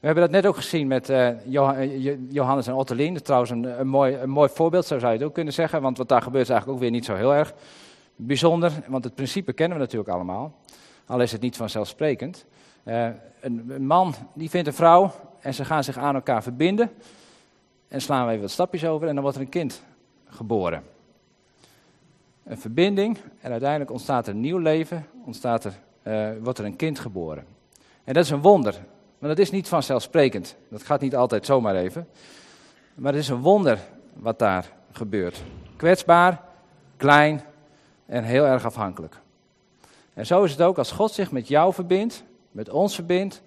We 0.00 0.06
hebben 0.06 0.22
dat 0.22 0.32
net 0.32 0.46
ook 0.46 0.56
gezien 0.56 0.86
met 0.86 1.10
uh, 1.10 1.30
Johannes 2.30 2.66
en 2.66 2.74
Ottelien. 2.74 3.22
Trouwens 3.22 3.50
een, 3.50 3.80
een, 3.80 3.86
mooi, 3.86 4.16
een 4.16 4.30
mooi 4.30 4.48
voorbeeld, 4.48 4.86
zo 4.86 4.98
zou 4.98 5.12
je 5.12 5.18
het 5.18 5.26
ook 5.26 5.34
kunnen 5.34 5.52
zeggen. 5.52 5.82
Want 5.82 5.98
wat 5.98 6.08
daar 6.08 6.22
gebeurt 6.22 6.44
is 6.44 6.50
eigenlijk 6.50 6.78
ook 6.78 6.84
weer 6.84 6.94
niet 6.94 7.04
zo 7.04 7.14
heel 7.14 7.34
erg 7.34 7.54
bijzonder. 8.16 8.72
Want 8.86 9.04
het 9.04 9.14
principe 9.14 9.52
kennen 9.52 9.78
we 9.78 9.82
natuurlijk 9.82 10.10
allemaal. 10.10 10.54
Al 11.06 11.20
is 11.20 11.32
het 11.32 11.40
niet 11.40 11.56
vanzelfsprekend. 11.56 12.46
Uh, 12.84 13.08
een, 13.40 13.64
een, 13.68 13.86
man 13.86 14.14
die 14.34 14.50
vindt 14.50 14.66
een 14.66 14.74
vrouw 14.74 15.12
en 15.40 15.54
ze 15.54 15.64
gaan 15.64 15.84
zich 15.84 15.98
aan 15.98 16.14
elkaar 16.14 16.42
verbinden. 16.42 16.90
En 17.88 18.00
slaan 18.00 18.24
we 18.24 18.30
even 18.30 18.42
wat 18.42 18.50
stapjes 18.50 18.84
over 18.84 19.08
en 19.08 19.14
dan 19.14 19.22
wordt 19.22 19.38
er 19.38 19.44
een 19.44 19.48
kind 19.48 19.82
geboren. 20.28 20.82
Een 22.44 22.58
verbinding 22.58 23.18
en 23.40 23.50
uiteindelijk 23.50 23.90
ontstaat 23.90 24.26
er 24.26 24.34
een 24.34 24.40
nieuw 24.40 24.58
leven, 24.58 25.06
ontstaat 25.24 25.64
er, 25.64 25.72
uh, 26.02 26.42
wordt 26.42 26.58
er 26.58 26.64
een 26.64 26.76
kind 26.76 26.98
geboren. 26.98 27.44
En 28.04 28.14
dat 28.14 28.24
is 28.24 28.30
een 28.30 28.40
wonder, 28.40 28.74
maar 29.18 29.28
dat 29.28 29.38
is 29.38 29.50
niet 29.50 29.68
vanzelfsprekend. 29.68 30.56
Dat 30.68 30.82
gaat 30.82 31.00
niet 31.00 31.16
altijd 31.16 31.46
zomaar 31.46 31.74
even. 31.74 32.08
Maar 32.94 33.12
het 33.12 33.22
is 33.22 33.28
een 33.28 33.40
wonder 33.40 33.78
wat 34.12 34.38
daar 34.38 34.72
gebeurt. 34.92 35.42
Kwetsbaar, 35.76 36.42
klein 36.96 37.40
en 38.06 38.24
heel 38.24 38.44
erg 38.44 38.64
afhankelijk. 38.64 39.16
En 40.14 40.26
zo 40.26 40.44
is 40.44 40.50
het 40.50 40.62
ook 40.62 40.78
als 40.78 40.92
God 40.92 41.12
zich 41.12 41.32
met 41.32 41.48
jou 41.48 41.72
verbindt, 41.72 42.24
met 42.50 42.68
ons 42.68 42.94
verbindt, 42.94 43.42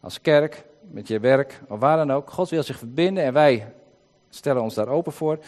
als 0.00 0.20
kerk, 0.20 0.64
met 0.80 1.08
je 1.08 1.20
werk 1.20 1.60
of 1.68 1.78
waar 1.78 1.96
dan 1.96 2.12
ook. 2.12 2.30
God 2.30 2.48
wil 2.48 2.62
zich 2.62 2.78
verbinden 2.78 3.24
en 3.24 3.32
wij 3.32 3.72
stellen 4.30 4.62
ons 4.62 4.74
daar 4.74 4.88
open 4.88 5.12
voor. 5.12 5.38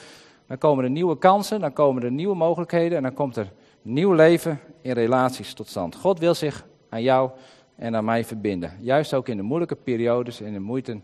Dan 0.47 0.59
komen 0.59 0.85
er 0.85 0.91
nieuwe 0.91 1.19
kansen, 1.19 1.61
dan 1.61 1.73
komen 1.73 2.03
er 2.03 2.11
nieuwe 2.11 2.35
mogelijkheden 2.35 2.97
en 2.97 3.03
dan 3.03 3.15
komt 3.15 3.37
er 3.37 3.53
nieuw 3.83 4.13
leven 4.13 4.61
in 4.81 4.93
relaties 4.93 5.55
tot 5.55 5.69
stand. 5.69 5.95
God 5.95 6.19
wil 6.19 6.35
zich 6.35 6.67
aan 6.89 7.03
jou 7.03 7.31
en 7.77 7.97
aan 7.97 8.05
mij 8.05 8.25
verbinden. 8.25 8.73
Juist 8.81 9.15
ook 9.15 9.29
in 9.29 9.37
de 9.37 9.43
moeilijke 9.43 9.77
periodes 9.77 10.41
en 10.41 10.53
de 10.53 10.59
moeite 10.59 11.01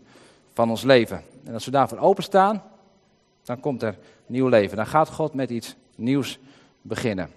van 0.53 0.69
ons 0.69 0.83
leven. 0.83 1.21
En 1.43 1.53
als 1.53 1.65
we 1.65 1.71
daarvoor 1.71 1.97
openstaan, 1.97 2.63
dan 3.43 3.59
komt 3.59 3.83
er 3.83 3.97
nieuw 4.25 4.47
leven. 4.47 4.77
Dan 4.77 4.87
gaat 4.87 5.09
God 5.09 5.33
met 5.33 5.49
iets 5.49 5.75
nieuws 5.95 6.39
beginnen. 6.81 7.29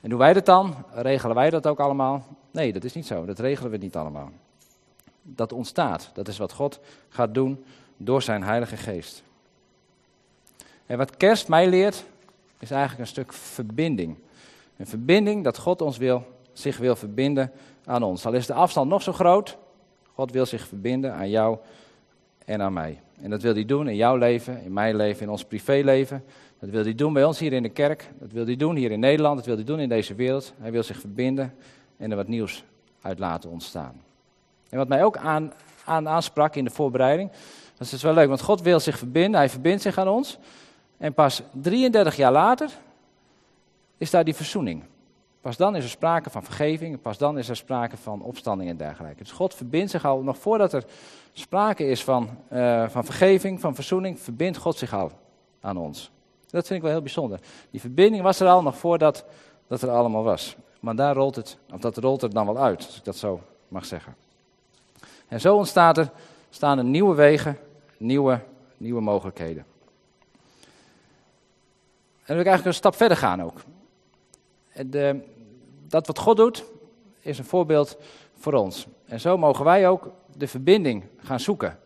En 0.00 0.10
doen 0.10 0.18
wij 0.18 0.32
dat 0.32 0.46
dan? 0.46 0.74
Regelen 0.92 1.34
wij 1.34 1.50
dat 1.50 1.66
ook 1.66 1.80
allemaal? 1.80 2.24
Nee, 2.50 2.72
dat 2.72 2.84
is 2.84 2.94
niet 2.94 3.06
zo. 3.06 3.24
Dat 3.24 3.38
regelen 3.38 3.70
we 3.70 3.76
niet 3.76 3.96
allemaal. 3.96 4.30
Dat 5.22 5.52
ontstaat. 5.52 6.10
Dat 6.14 6.28
is 6.28 6.38
wat 6.38 6.52
God 6.52 6.80
gaat 7.08 7.34
doen 7.34 7.64
door 7.96 8.22
zijn 8.22 8.42
Heilige 8.42 8.76
Geest. 8.76 9.22
En 10.86 10.98
wat 10.98 11.16
kerst 11.16 11.48
mij 11.48 11.68
leert, 11.68 12.04
is 12.58 12.70
eigenlijk 12.70 13.00
een 13.00 13.06
stuk 13.06 13.32
verbinding. 13.32 14.16
Een 14.76 14.86
verbinding 14.86 15.44
dat 15.44 15.58
God 15.58 15.82
ons 15.82 15.96
wil, 15.96 16.24
zich 16.52 16.78
wil 16.78 16.96
verbinden 16.96 17.52
aan 17.84 18.02
ons. 18.02 18.26
Al 18.26 18.32
is 18.32 18.46
de 18.46 18.54
afstand 18.54 18.90
nog 18.90 19.02
zo 19.02 19.12
groot, 19.12 19.56
God 20.14 20.32
wil 20.32 20.46
zich 20.46 20.66
verbinden 20.66 21.12
aan 21.12 21.30
jou 21.30 21.58
en 22.44 22.62
aan 22.62 22.72
mij. 22.72 23.00
En 23.20 23.30
dat 23.30 23.42
wil 23.42 23.54
hij 23.54 23.64
doen 23.64 23.88
in 23.88 23.96
jouw 23.96 24.16
leven, 24.16 24.62
in 24.62 24.72
mijn 24.72 24.96
leven, 24.96 25.22
in 25.22 25.30
ons 25.30 25.44
privéleven. 25.44 26.24
Dat 26.58 26.70
wil 26.70 26.82
hij 26.82 26.94
doen 26.94 27.12
bij 27.12 27.24
ons 27.24 27.38
hier 27.38 27.52
in 27.52 27.62
de 27.62 27.68
kerk. 27.68 28.08
Dat 28.18 28.32
wil 28.32 28.44
hij 28.44 28.56
doen 28.56 28.76
hier 28.76 28.90
in 28.90 29.00
Nederland. 29.00 29.36
Dat 29.36 29.46
wil 29.46 29.54
hij 29.54 29.64
doen 29.64 29.80
in 29.80 29.88
deze 29.88 30.14
wereld. 30.14 30.52
Hij 30.58 30.72
wil 30.72 30.82
zich 30.82 31.00
verbinden 31.00 31.54
en 31.96 32.10
er 32.10 32.16
wat 32.16 32.28
nieuws 32.28 32.64
uit 33.00 33.18
laten 33.18 33.50
ontstaan. 33.50 34.00
En 34.68 34.78
wat 34.78 34.88
mij 34.88 35.04
ook 35.04 35.16
aan, 35.16 35.52
aan 35.84 36.08
aansprak 36.08 36.56
in 36.56 36.64
de 36.64 36.70
voorbereiding, 36.70 37.30
Dat 37.72 37.86
is 37.86 37.90
dus 37.90 38.02
wel 38.02 38.14
leuk, 38.14 38.28
want 38.28 38.40
God 38.40 38.62
wil 38.62 38.80
zich 38.80 38.98
verbinden, 38.98 39.40
hij 39.40 39.48
verbindt 39.48 39.82
zich 39.82 39.98
aan 39.98 40.08
ons. 40.08 40.38
En 40.98 41.14
pas 41.14 41.42
33 41.52 42.16
jaar 42.16 42.32
later 42.32 42.70
is 43.98 44.10
daar 44.10 44.24
die 44.24 44.34
verzoening. 44.34 44.82
Pas 45.40 45.56
dan 45.56 45.76
is 45.76 45.84
er 45.84 45.90
sprake 45.90 46.30
van 46.30 46.42
vergeving, 46.42 47.00
pas 47.00 47.18
dan 47.18 47.38
is 47.38 47.48
er 47.48 47.56
sprake 47.56 47.96
van 47.96 48.22
opstanding 48.22 48.70
en 48.70 48.76
dergelijke. 48.76 49.22
Dus 49.22 49.32
God 49.32 49.54
verbindt 49.54 49.90
zich 49.90 50.04
al, 50.04 50.22
nog 50.22 50.38
voordat 50.38 50.72
er 50.72 50.84
sprake 51.32 51.86
is 51.86 52.04
van, 52.04 52.28
uh, 52.52 52.88
van 52.88 53.04
vergeving, 53.04 53.60
van 53.60 53.74
verzoening, 53.74 54.20
verbindt 54.20 54.58
God 54.58 54.76
zich 54.76 54.94
al 54.94 55.10
aan 55.60 55.76
ons. 55.76 56.10
Dat 56.50 56.66
vind 56.66 56.78
ik 56.78 56.82
wel 56.82 56.90
heel 56.90 57.02
bijzonder. 57.02 57.40
Die 57.70 57.80
verbinding 57.80 58.22
was 58.22 58.40
er 58.40 58.48
al 58.48 58.62
nog 58.62 58.76
voordat 58.76 59.24
dat 59.66 59.82
er 59.82 59.90
allemaal 59.90 60.22
was. 60.22 60.56
Maar 60.80 60.96
daar 60.96 61.14
rolt 61.14 61.36
het, 61.36 61.58
of 61.72 61.80
dat 61.80 61.96
rolt 61.96 62.22
er 62.22 62.32
dan 62.32 62.46
wel 62.46 62.58
uit, 62.58 62.86
als 62.86 62.96
ik 62.96 63.04
dat 63.04 63.16
zo 63.16 63.40
mag 63.68 63.84
zeggen. 63.84 64.14
En 65.28 65.40
zo 65.40 65.56
ontstaat 65.56 65.98
er, 65.98 66.10
staan 66.50 66.78
er 66.78 66.84
nieuwe 66.84 67.14
wegen, 67.14 67.58
nieuwe, 67.98 68.40
nieuwe 68.76 69.00
mogelijkheden. 69.00 69.64
En 72.26 72.32
wil 72.34 72.40
ik 72.40 72.46
eigenlijk 72.46 72.66
een 72.66 72.82
stap 72.82 72.94
verder 72.94 73.16
gaan 73.16 73.42
ook. 73.42 73.60
De, 74.86 75.20
dat 75.88 76.06
wat 76.06 76.18
God 76.18 76.36
doet, 76.36 76.64
is 77.20 77.38
een 77.38 77.44
voorbeeld 77.44 77.98
voor 78.34 78.52
ons. 78.52 78.86
En 79.04 79.20
zo 79.20 79.38
mogen 79.38 79.64
wij 79.64 79.88
ook 79.88 80.10
de 80.36 80.48
verbinding 80.48 81.04
gaan 81.18 81.40
zoeken 81.40 81.78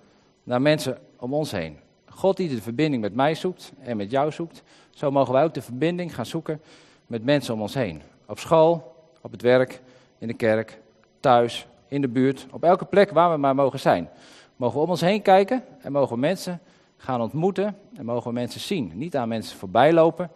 naar 0.43 0.63
mensen 0.63 0.99
om 1.17 1.35
ons 1.35 1.51
heen. 1.51 1.79
God 2.09 2.37
die 2.37 2.49
de 2.49 2.63
verbinding 2.63 3.03
met 3.03 3.15
mij 3.15 3.35
zoekt 3.35 3.73
en 3.81 3.97
met 3.97 4.11
jou 4.11 4.33
zoekt, 4.33 4.63
zo 4.91 5.11
mogen 5.11 5.33
wij 5.33 5.45
ook 5.45 5.55
de 5.55 5.63
verbinding 5.63 6.15
gaan 6.15 6.27
zoeken 6.27 6.61
met 7.07 7.25
mensen 7.25 7.55
om 7.55 7.61
ons 7.61 7.75
heen. 7.75 8.03
Op 8.27 8.39
school, 8.39 8.95
op 9.21 9.31
het 9.31 9.43
werk, 9.43 9.81
in 10.19 10.29
de 10.29 10.35
kerk, 10.35 10.79
thuis, 11.21 11.67
in 11.89 12.01
de 12.01 12.09
buurt, 12.09 12.47
op 12.51 12.65
elke 12.65 12.85
plek 12.85 13.11
waar 13.11 13.31
we 13.31 13.37
maar 13.37 13.55
mogen 13.55 13.81
zijn. 13.81 14.09
Mogen 14.57 14.77
we 14.77 14.85
om 14.85 14.91
ons 14.91 15.01
heen 15.01 15.23
kijken 15.23 15.65
en 15.81 15.93
mogen 15.93 16.19
mensen 16.19 16.61
gaan 17.01 17.21
ontmoeten 17.21 17.77
en 17.95 18.05
mogen 18.05 18.29
we 18.29 18.33
mensen 18.35 18.61
zien. 18.61 18.93
Niet 18.95 19.17
aan 19.17 19.29
mensen 19.29 19.59
voorbij 19.59 19.93
lopen, 19.93 20.31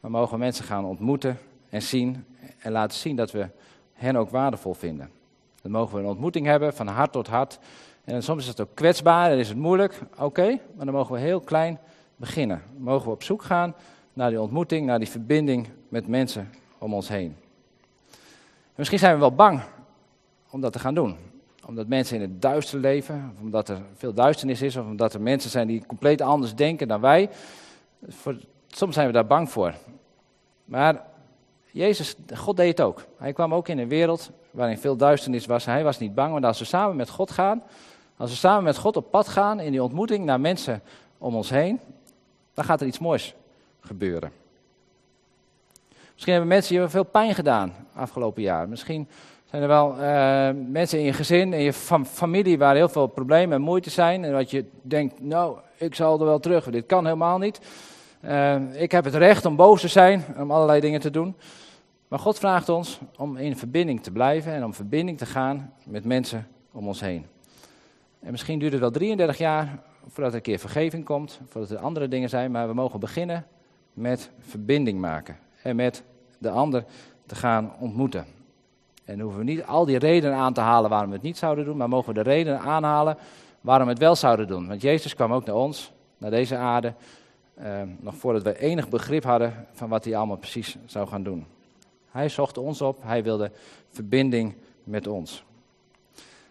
maar 0.00 0.10
mogen 0.10 0.32
we 0.32 0.38
mensen 0.38 0.64
gaan 0.64 0.84
ontmoeten 0.84 1.38
en 1.68 1.82
zien 1.82 2.24
en 2.58 2.72
laten 2.72 2.98
zien 2.98 3.16
dat 3.16 3.30
we 3.30 3.48
hen 3.92 4.16
ook 4.16 4.30
waardevol 4.30 4.74
vinden. 4.74 5.10
Dan 5.62 5.70
mogen 5.70 5.94
we 5.94 6.02
een 6.02 6.08
ontmoeting 6.08 6.46
hebben 6.46 6.74
van 6.74 6.86
hart 6.86 7.12
tot 7.12 7.26
hart. 7.26 7.58
En 8.04 8.22
soms 8.22 8.42
is 8.42 8.48
het 8.48 8.60
ook 8.60 8.74
kwetsbaar 8.74 9.30
en 9.30 9.38
is 9.38 9.48
het 9.48 9.56
moeilijk. 9.56 10.00
Oké, 10.18 10.46
maar 10.76 10.84
dan 10.84 10.94
mogen 10.94 11.14
we 11.14 11.20
heel 11.20 11.40
klein 11.40 11.78
beginnen. 12.16 12.62
Mogen 12.76 13.06
we 13.06 13.12
op 13.12 13.22
zoek 13.22 13.42
gaan 13.42 13.74
naar 14.12 14.30
die 14.30 14.40
ontmoeting, 14.40 14.86
naar 14.86 14.98
die 14.98 15.08
verbinding 15.08 15.68
met 15.88 16.06
mensen 16.06 16.50
om 16.78 16.94
ons 16.94 17.08
heen. 17.08 17.36
misschien 18.74 18.98
zijn 18.98 19.14
we 19.14 19.20
wel 19.20 19.34
bang 19.34 19.62
om 20.50 20.60
dat 20.60 20.72
te 20.72 20.78
gaan 20.78 20.94
doen. 20.94 21.16
Omdat 21.66 21.86
mensen 21.86 22.16
in 22.16 22.22
het 22.22 22.42
duister 22.42 22.78
leven, 22.78 23.32
of 23.34 23.40
omdat 23.40 23.68
er 23.68 23.78
veel 23.94 24.14
duisternis 24.14 24.62
is, 24.62 24.76
of 24.76 24.86
omdat 24.86 25.14
er 25.14 25.20
mensen 25.20 25.50
zijn 25.50 25.66
die 25.66 25.86
compleet 25.86 26.20
anders 26.20 26.54
denken 26.54 26.88
dan 26.88 27.00
wij. 27.00 27.30
Soms 28.66 28.94
zijn 28.94 29.06
we 29.06 29.12
daar 29.12 29.26
bang 29.26 29.50
voor. 29.50 29.74
Maar 30.64 31.04
Jezus, 31.70 32.16
God 32.34 32.56
deed 32.56 32.78
het 32.78 32.80
ook. 32.80 33.04
Hij 33.18 33.32
kwam 33.32 33.54
ook 33.54 33.68
in 33.68 33.78
een 33.78 33.88
wereld 33.88 34.30
waarin 34.50 34.78
veel 34.78 34.96
duisternis 34.96 35.46
was. 35.46 35.64
Hij 35.64 35.84
was 35.84 35.98
niet 35.98 36.14
bang, 36.14 36.32
want 36.32 36.44
als 36.44 36.58
we 36.58 36.64
samen 36.64 36.96
met 36.96 37.08
God 37.08 37.30
gaan, 37.30 37.62
als 38.16 38.30
we 38.30 38.36
samen 38.36 38.64
met 38.64 38.76
God 38.76 38.96
op 38.96 39.10
pad 39.10 39.28
gaan 39.28 39.60
in 39.60 39.70
die 39.70 39.82
ontmoeting 39.82 40.24
naar 40.24 40.40
mensen 40.40 40.82
om 41.18 41.34
ons 41.34 41.50
heen, 41.50 41.80
dan 42.54 42.64
gaat 42.64 42.80
er 42.80 42.86
iets 42.86 42.98
moois 42.98 43.34
gebeuren. 43.80 44.32
Misschien 46.12 46.32
hebben 46.32 46.48
mensen 46.48 46.80
je 46.80 46.88
veel 46.88 47.04
pijn 47.04 47.34
gedaan 47.34 47.72
afgelopen 47.94 48.42
jaar. 48.42 48.68
Misschien 48.68 49.08
zijn 49.50 49.62
er 49.62 49.68
wel 49.68 49.92
uh, 49.92 50.48
mensen 50.68 50.98
in 50.98 51.04
je 51.04 51.12
gezin, 51.12 51.52
in 51.52 51.62
je 51.62 51.72
familie 52.04 52.58
waar 52.58 52.74
heel 52.74 52.88
veel 52.88 53.06
problemen 53.06 53.56
en 53.56 53.62
moeite 53.62 53.90
zijn. 53.90 54.24
En 54.24 54.32
dat 54.32 54.50
je 54.50 54.64
denkt, 54.82 55.20
nou, 55.20 55.58
ik 55.76 55.94
zal 55.94 56.18
er 56.18 56.26
wel 56.26 56.40
terug. 56.40 56.70
Dit 56.70 56.86
kan 56.86 57.04
helemaal 57.04 57.38
niet. 57.38 57.60
Uh, 58.24 58.82
ik 58.82 58.92
heb 58.92 59.04
het 59.04 59.14
recht 59.14 59.44
om 59.44 59.56
boos 59.56 59.80
te 59.80 59.88
zijn, 59.88 60.24
om 60.38 60.50
allerlei 60.50 60.80
dingen 60.80 61.00
te 61.00 61.10
doen. 61.10 61.36
Maar 62.08 62.18
God 62.18 62.38
vraagt 62.38 62.68
ons 62.68 63.00
om 63.16 63.36
in 63.36 63.56
verbinding 63.56 64.02
te 64.02 64.10
blijven 64.10 64.52
en 64.52 64.64
om 64.64 64.74
verbinding 64.74 65.18
te 65.18 65.26
gaan 65.26 65.72
met 65.84 66.04
mensen 66.04 66.48
om 66.72 66.86
ons 66.86 67.00
heen. 67.00 67.26
En 68.20 68.30
misschien 68.30 68.58
duurt 68.58 68.72
het 68.72 68.80
wel 68.80 68.90
33 68.90 69.38
jaar 69.38 69.78
voordat 70.08 70.32
er 70.32 70.36
een 70.38 70.42
keer 70.42 70.58
vergeving 70.58 71.04
komt, 71.04 71.40
voordat 71.48 71.70
er 71.70 71.78
andere 71.78 72.08
dingen 72.08 72.28
zijn, 72.28 72.50
maar 72.50 72.68
we 72.68 72.74
mogen 72.74 73.00
beginnen 73.00 73.46
met 73.92 74.30
verbinding 74.40 75.00
maken 75.00 75.38
en 75.62 75.76
met 75.76 76.02
de 76.38 76.50
ander 76.50 76.84
te 77.26 77.34
gaan 77.34 77.72
ontmoeten. 77.78 78.24
En 79.06 79.20
hoeven 79.20 79.38
we 79.38 79.44
niet 79.44 79.64
al 79.64 79.84
die 79.84 79.98
redenen 79.98 80.36
aan 80.36 80.52
te 80.52 80.60
halen 80.60 80.90
waarom 80.90 81.08
we 81.08 81.14
het 81.14 81.24
niet 81.24 81.36
zouden 81.36 81.64
doen, 81.64 81.76
maar 81.76 81.88
mogen 81.88 82.14
we 82.14 82.22
de 82.22 82.30
redenen 82.30 82.60
aanhalen 82.60 83.16
waarom 83.60 83.86
we 83.86 83.92
het 83.92 84.02
wel 84.02 84.16
zouden 84.16 84.46
doen. 84.46 84.68
Want 84.68 84.82
Jezus 84.82 85.14
kwam 85.14 85.32
ook 85.32 85.44
naar 85.44 85.54
ons, 85.54 85.92
naar 86.18 86.30
deze 86.30 86.56
aarde, 86.56 86.94
eh, 87.54 87.82
nog 88.00 88.14
voordat 88.14 88.42
we 88.42 88.58
enig 88.58 88.88
begrip 88.88 89.24
hadden 89.24 89.66
van 89.72 89.88
wat 89.88 90.04
hij 90.04 90.16
allemaal 90.16 90.36
precies 90.36 90.76
zou 90.86 91.08
gaan 91.08 91.22
doen. 91.22 91.46
Hij 92.10 92.28
zocht 92.28 92.58
ons 92.58 92.82
op, 92.82 93.02
hij 93.02 93.22
wilde 93.22 93.50
verbinding 93.90 94.54
met 94.84 95.06
ons. 95.06 95.44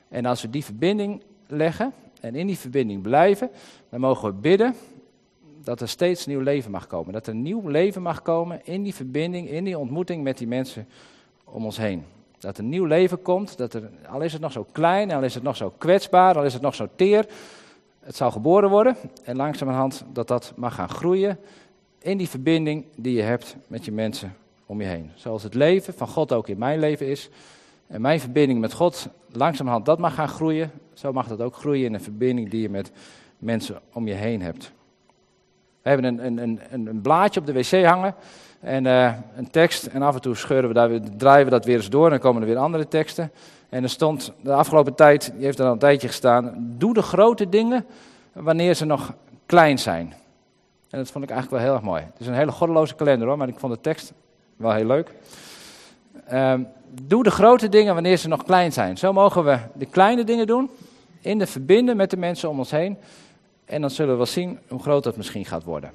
En 0.08 0.26
als 0.26 0.42
we 0.42 0.50
die 0.50 0.66
verbinding 0.66 1.22
leggen 1.48 1.94
en 2.22 2.36
in 2.36 2.48
die 2.48 2.58
verbinding 2.58 3.02
blijven, 3.02 3.50
dan 3.90 4.00
mogen 4.00 4.28
we 4.28 4.34
bidden 4.34 4.76
dat 5.64 5.82
er 5.82 5.90
steeds 5.90 6.26
nieuw 6.26 6.42
leven 6.42 6.72
mag 6.72 6.88
komen. 6.88 7.14
Dat 7.14 7.28
er 7.28 7.36
nieuw 7.36 7.68
leven 7.68 8.02
mag 8.02 8.22
komen 8.22 8.66
in 8.66 8.84
die 8.84 8.96
verbinding, 8.96 9.50
in 9.50 9.64
die 9.64 9.78
ontmoeting 9.78 10.24
met 10.24 10.38
die 10.38 10.48
mensen 10.48 10.88
om 11.44 11.66
ons 11.66 11.78
heen. 11.78 12.04
Dat 12.46 12.58
er 12.58 12.64
nieuw 12.64 12.86
leven 12.86 13.22
komt, 13.22 13.58
dat 13.58 13.74
er, 13.74 13.90
al 14.10 14.22
is 14.22 14.34
het 14.34 14.42
nog 14.42 14.52
zo 14.52 14.66
klein, 14.72 15.12
al 15.12 15.24
is 15.24 15.34
het 15.34 15.44
nog 15.44 15.56
zo 15.56 15.74
kwetsbaar, 15.78 16.38
al 16.38 16.44
is 16.44 16.54
het 16.54 16.62
nog 16.62 16.76
zo 16.76 16.88
teer, 16.96 17.26
het 18.00 18.16
zal 18.16 18.32
geboren 18.32 18.70
worden. 18.70 18.96
En 19.24 19.36
langzamerhand 19.36 20.06
dat 20.14 20.28
dat 20.28 20.54
mag 20.56 20.76
gaan 20.76 20.90
groeien 20.90 21.40
in 22.00 22.18
die 22.18 22.30
verbinding 22.30 22.86
die 22.96 23.16
je 23.16 23.22
hebt 23.22 23.56
met 23.68 23.86
je 23.86 23.92
mensen 23.92 24.36
om 24.66 24.82
je 24.82 24.88
heen. 24.88 25.12
Zoals 25.16 25.44
het 25.44 25.54
leven 25.54 25.94
van 25.94 26.08
God 26.08 26.34
ook 26.34 26.48
in 26.48 26.58
mijn 26.58 26.80
leven 26.80 27.08
is. 27.08 27.30
En 27.88 28.02
mijn 28.02 28.20
verbinding 28.20 28.60
met 28.60 28.74
God 28.74 29.08
langzamerhand 29.32 29.86
dat 29.86 30.00
mag 30.00 30.14
gaan 30.14 30.30
groeien. 30.30 30.72
Zo 30.94 31.14
mag 31.14 31.28
dat 31.28 31.42
ook 31.42 31.56
groeien 31.56 31.86
in 31.86 31.94
een 31.94 32.02
verbinding 32.02 32.50
die 32.50 32.62
je 32.62 32.70
met 32.70 32.92
mensen 33.38 33.80
om 33.94 34.08
je 34.08 34.14
heen 34.14 34.42
hebt. 34.42 34.72
We 35.82 35.90
hebben 35.90 36.06
een, 36.06 36.26
een, 36.26 36.60
een, 36.72 36.88
een 36.88 37.02
blaadje 37.02 37.40
op 37.40 37.46
de 37.46 37.54
wc 37.54 37.86
hangen 37.86 38.16
en 38.66 38.86
uh, 38.86 39.14
een 39.36 39.50
tekst. 39.50 39.86
En 39.86 40.02
af 40.02 40.16
en 40.16 40.22
toe 40.22 40.36
scheuren 40.36 40.68
we 40.68 40.74
daar, 40.74 40.90
draaien 41.18 41.46
we 41.46 41.52
dat 41.52 41.66
weer 41.66 41.76
eens 41.76 41.90
door 41.90 42.04
en 42.04 42.10
dan 42.10 42.20
komen 42.20 42.42
er 42.42 42.48
weer 42.48 42.58
andere 42.58 42.88
teksten. 42.88 43.32
En 43.70 43.84
er 43.84 43.90
stond 43.90 44.32
de 44.42 44.54
afgelopen 44.54 44.96
tijd, 44.96 45.32
die 45.36 45.46
heeft 45.46 45.60
er 45.60 45.66
al 45.66 45.72
een 45.72 45.80
tijdje 45.80 46.08
gestaan, 46.08 46.54
doe 46.78 46.94
de 46.94 47.02
grote 47.02 47.50
dingen 47.50 47.86
wanneer 48.34 48.74
ze 48.74 48.86
nog 48.86 49.14
klein 49.46 49.80
zijn. 49.80 50.14
En 50.90 50.98
dat 51.02 51.12
vond 51.12 51.24
ik 51.24 51.30
eigenlijk 51.30 51.62
wel 51.62 51.72
heel 51.72 51.82
erg 51.82 51.92
mooi. 51.92 52.02
Het 52.02 52.20
is 52.20 52.28
een 52.28 52.34
hele 52.34 52.52
goddeloze 52.52 52.96
kalender 52.96 53.28
hoor, 53.28 53.38
maar 53.38 53.48
ik 53.48 53.60
vond 53.60 53.74
de 53.74 53.82
tekst 53.82 54.14
wel 54.56 54.72
heel 54.72 54.86
leuk. 54.86 55.12
Uh, 56.34 56.54
doe 57.02 57.24
de 57.24 57.32
grote 57.32 57.70
dingen 57.70 57.94
wanneer 57.94 58.18
ze 58.18 58.28
nog 58.28 58.44
klein 58.44 58.74
zijn. 58.74 58.98
Zo 58.98 59.14
mogen 59.14 59.44
we 59.44 59.58
de 59.74 59.86
kleine 59.86 60.24
dingen 60.24 60.48
doen, 60.48 60.70
in 61.22 61.38
de 61.38 61.48
verbinden 61.48 61.98
met 61.98 62.10
de 62.10 62.18
mensen 62.18 62.50
om 62.50 62.60
ons 62.60 62.72
heen. 62.72 62.98
En 63.66 63.82
dan 63.82 63.90
zullen 63.90 64.12
we 64.12 64.18
wel 64.18 64.26
zien 64.26 64.60
hoe 64.68 64.82
groot 64.82 65.04
dat 65.04 65.18
misschien 65.18 65.46
gaat 65.46 65.64
worden. 65.64 65.92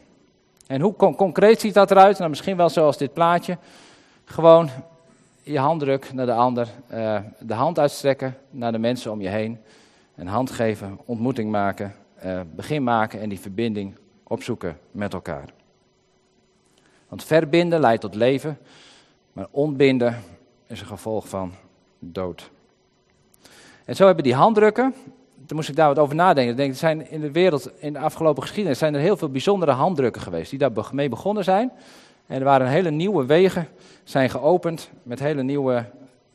En 0.71 0.81
hoe 0.81 0.97
concreet 0.97 1.61
ziet 1.61 1.75
dat 1.75 1.91
eruit? 1.91 2.19
Nou, 2.19 2.31
misschien 2.31 2.57
wel 2.57 2.69
zoals 2.69 2.97
dit 2.97 3.13
plaatje. 3.13 3.59
Gewoon 4.25 4.71
je 5.43 5.59
handdruk 5.59 6.13
naar 6.13 6.27
de 6.27 6.33
ander, 6.33 6.69
uh, 6.93 7.19
de 7.39 7.55
hand 7.55 7.79
uitstrekken 7.79 8.37
naar 8.51 8.73
de 8.73 8.79
mensen 8.79 9.13
om 9.13 9.21
je 9.21 9.29
heen. 9.29 9.59
Een 10.17 10.27
hand 10.27 10.51
geven, 10.51 10.99
ontmoeting 11.05 11.51
maken, 11.51 11.95
uh, 12.25 12.41
begin 12.55 12.83
maken 12.83 13.21
en 13.21 13.29
die 13.29 13.41
verbinding 13.41 13.97
opzoeken 14.23 14.79
met 14.91 15.13
elkaar. 15.13 15.49
Want 17.09 17.25
verbinden 17.25 17.81
leidt 17.81 18.01
tot 18.01 18.15
leven, 18.15 18.59
maar 19.33 19.47
ontbinden 19.51 20.23
is 20.67 20.81
een 20.81 20.87
gevolg 20.87 21.29
van 21.29 21.53
dood. 21.99 22.51
En 23.85 23.97
zo 23.97 24.07
hebben 24.07 24.25
die 24.25 24.35
handdrukken, 24.35 24.95
toen 25.51 25.59
moest 25.59 25.71
ik 25.71 25.77
daar 25.77 25.89
wat 25.89 25.99
over 25.99 26.15
nadenken. 26.15 26.51
Ik 26.51 26.57
denk, 26.57 26.71
er 26.71 26.79
zijn 26.79 27.11
in 27.11 27.21
de 27.21 27.31
wereld, 27.31 27.71
in 27.79 27.93
de 27.93 27.99
afgelopen 27.99 28.43
geschiedenis, 28.43 28.79
zijn 28.79 28.95
er 28.95 29.01
heel 29.01 29.17
veel 29.17 29.29
bijzondere 29.29 29.73
handdrukken 29.73 30.23
geweest 30.23 30.51
die 30.51 30.59
daarmee 30.59 31.09
begonnen 31.09 31.45
zijn. 31.45 31.73
En 32.27 32.39
er 32.39 32.45
waren 32.45 32.67
hele 32.67 32.91
nieuwe 32.91 33.27
wegen 33.27 33.69
zijn 34.05 34.31
geopend, 34.31 34.91
met 35.03 35.19
hele 35.19 35.43
nieuwe, 35.43 35.85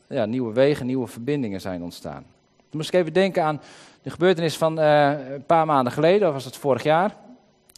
ja, 0.06 0.24
nieuwe 0.24 0.52
wegen, 0.52 0.86
nieuwe 0.86 1.06
verbindingen 1.06 1.60
zijn 1.60 1.82
ontstaan. 1.82 2.24
Toen 2.56 2.80
moest 2.80 2.88
ik 2.88 3.00
even 3.00 3.12
denken 3.12 3.44
aan 3.44 3.60
de 4.02 4.10
gebeurtenis 4.10 4.56
van 4.56 4.78
uh, 4.78 5.32
een 5.32 5.44
paar 5.46 5.66
maanden 5.66 5.92
geleden, 5.92 6.28
of 6.28 6.34
was 6.34 6.44
het 6.44 6.56
vorig 6.56 6.82
jaar. 6.82 7.16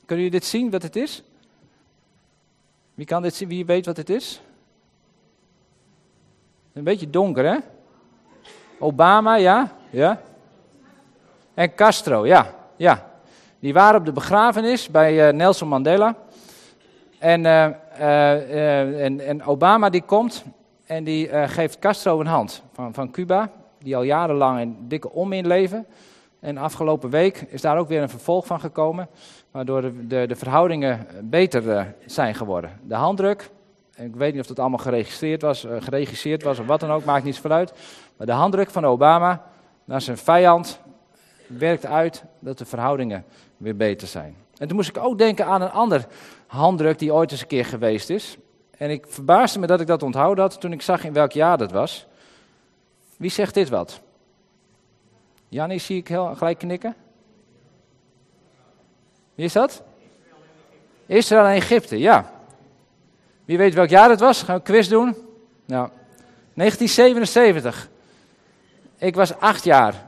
Kunnen 0.07 0.25
jullie 0.25 0.41
dit 0.41 0.45
zien, 0.45 0.71
wat 0.71 0.83
het 0.83 0.97
is? 0.97 1.23
Wie 2.95 3.07
kan 3.07 3.23
dit 3.23 3.35
zien? 3.35 3.49
Wie 3.49 3.67
weet 3.67 3.87
wat 3.87 3.97
het 3.97 4.11
is? 4.11 4.41
Een 6.73 6.85
beetje 6.85 7.11
donker, 7.11 7.45
hè? 7.45 7.59
Obama, 8.79 9.35
ja? 9.35 9.73
Ja? 9.91 10.21
En 11.59 11.75
Castro, 11.75 12.27
ja. 12.27 12.47
Ja. 12.77 13.05
Die 13.59 13.73
waren 13.73 13.99
op 13.99 14.05
de 14.05 14.13
begrafenis 14.13 14.91
bij 14.91 15.29
uh, 15.29 15.35
Nelson 15.35 15.69
Mandela. 15.69 16.15
En, 17.19 17.45
uh, 17.45 17.69
uh, 18.01 19.05
en, 19.05 19.21
en, 19.21 19.45
Obama 19.45 19.91
die 19.91 20.03
komt 20.03 20.45
en 20.87 21.05
die 21.05 21.49
geeft 21.49 21.79
Castro 21.79 22.21
een 22.21 22.27
hand 22.27 22.63
van, 22.73 22.95
van 22.95 23.11
Cuba. 23.11 23.51
Die 23.79 23.97
al 23.97 24.03
jarenlang 24.03 24.61
in 24.61 24.77
dikke 24.81 25.11
onmin 25.11 25.47
leven. 25.47 25.87
En 26.41 26.59
afgelopen 26.59 27.11
week 27.11 27.47
is 27.49 27.61
daar 27.61 27.79
ook 27.79 27.89
weer 27.89 28.03
een 28.03 28.09
vervolg 28.09 28.47
van 28.47 28.61
gekomen, 28.61 29.09
waardoor 29.51 29.81
de, 29.81 30.07
de, 30.07 30.25
de 30.27 30.37
verhoudingen 30.37 31.07
beter 31.23 31.95
zijn 32.07 32.35
geworden. 32.35 32.71
De 32.83 32.95
handdruk, 32.95 33.51
ik 33.97 34.17
weet 34.17 34.33
niet 34.33 34.41
of 34.41 34.47
dat 34.49 34.59
allemaal 34.59 34.79
geregistreerd 34.79 35.43
was, 35.43 35.67
geregisseerd 35.79 36.43
was 36.43 36.59
of 36.59 36.67
wat 36.67 36.81
dan 36.81 36.91
ook, 36.91 37.05
maakt 37.05 37.25
niets 37.25 37.39
vooruit. 37.39 37.73
Maar 38.17 38.27
de 38.27 38.33
handdruk 38.33 38.71
van 38.71 38.87
Obama 38.87 39.43
naar 39.85 40.01
zijn 40.01 40.17
vijand 40.17 40.81
werkt 41.49 41.87
uit 41.87 42.25
dat 42.39 42.59
de 42.59 42.65
verhoudingen 42.65 43.25
weer 43.57 43.77
beter 43.77 44.09
zijn. 44.09 44.37
En 44.59 44.67
toen 44.67 44.77
moest 44.77 44.89
ik 44.89 44.99
ook 44.99 45.19
denken 45.19 45.47
aan 45.47 45.63
een 45.63 45.71
ander 45.71 46.07
handdruk 46.47 46.99
die 46.99 47.13
ooit 47.13 47.33
eens 47.33 47.41
een 47.41 47.47
keer 47.47 47.65
geweest 47.65 48.11
is. 48.11 48.37
En 48.77 48.91
ik 48.91 49.07
verbaasde 49.09 49.59
me 49.59 49.67
dat 49.67 49.81
ik 49.81 49.87
dat 49.87 50.03
onthouden 50.03 50.45
had 50.45 50.61
toen 50.61 50.73
ik 50.73 50.83
zag 50.83 51.05
in 51.05 51.13
welk 51.13 51.33
jaar 51.33 51.59
dat 51.59 51.73
was. 51.73 52.07
Wie 53.17 53.31
zegt 53.31 53.55
dit 53.55 53.69
wat? 53.69 54.01
Jannie 55.49 55.79
zie 55.79 55.97
ik 55.97 56.09
heel 56.09 56.35
gelijk 56.35 56.59
knikken. 56.59 56.95
Wie 59.35 59.45
is 59.45 59.53
dat? 59.53 59.83
Israël 61.07 61.45
en 61.45 61.55
Egypte, 61.55 61.99
ja. 61.99 62.33
Wie 63.45 63.59
weet 63.59 63.75
welk 63.75 63.89
jaar 63.89 64.11
het 64.11 64.21
was? 64.21 64.39
Gaan 64.43 64.55
we 64.55 64.61
een 64.61 64.63
quiz 64.63 64.89
doen? 64.89 65.17
Nou, 65.65 65.89
1977. 66.55 67.89
Ik 68.99 69.15
was 69.15 69.39
acht 69.39 69.65
jaar. 69.65 70.08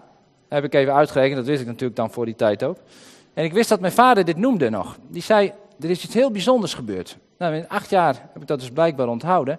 Heb 0.55 0.65
ik 0.65 0.75
even 0.75 0.95
uitgerekend, 0.95 1.37
dat 1.37 1.47
wist 1.47 1.61
ik 1.61 1.67
natuurlijk 1.67 1.97
dan 1.97 2.11
voor 2.11 2.25
die 2.25 2.35
tijd 2.35 2.63
ook. 2.63 2.77
En 3.35 3.45
ik 3.45 3.53
wist 3.53 3.69
dat 3.69 3.81
mijn 3.81 3.93
vader 3.93 4.25
dit 4.25 4.37
noemde 4.37 4.71
nog. 4.71 4.99
Die 5.09 5.23
zei, 5.23 5.53
er 5.81 5.91
is 5.91 6.05
iets 6.05 6.15
heel 6.15 6.31
bijzonders 6.31 6.75
gebeurd. 6.75 7.19
Nou, 7.39 7.55
in 7.55 7.69
acht 7.69 7.91
jaar 7.91 8.15
heb 8.33 8.43
ik 8.43 8.49
dat 8.49 8.61
dus 8.61 8.71
blijkbaar 8.71 9.09
onthouden. 9.09 9.59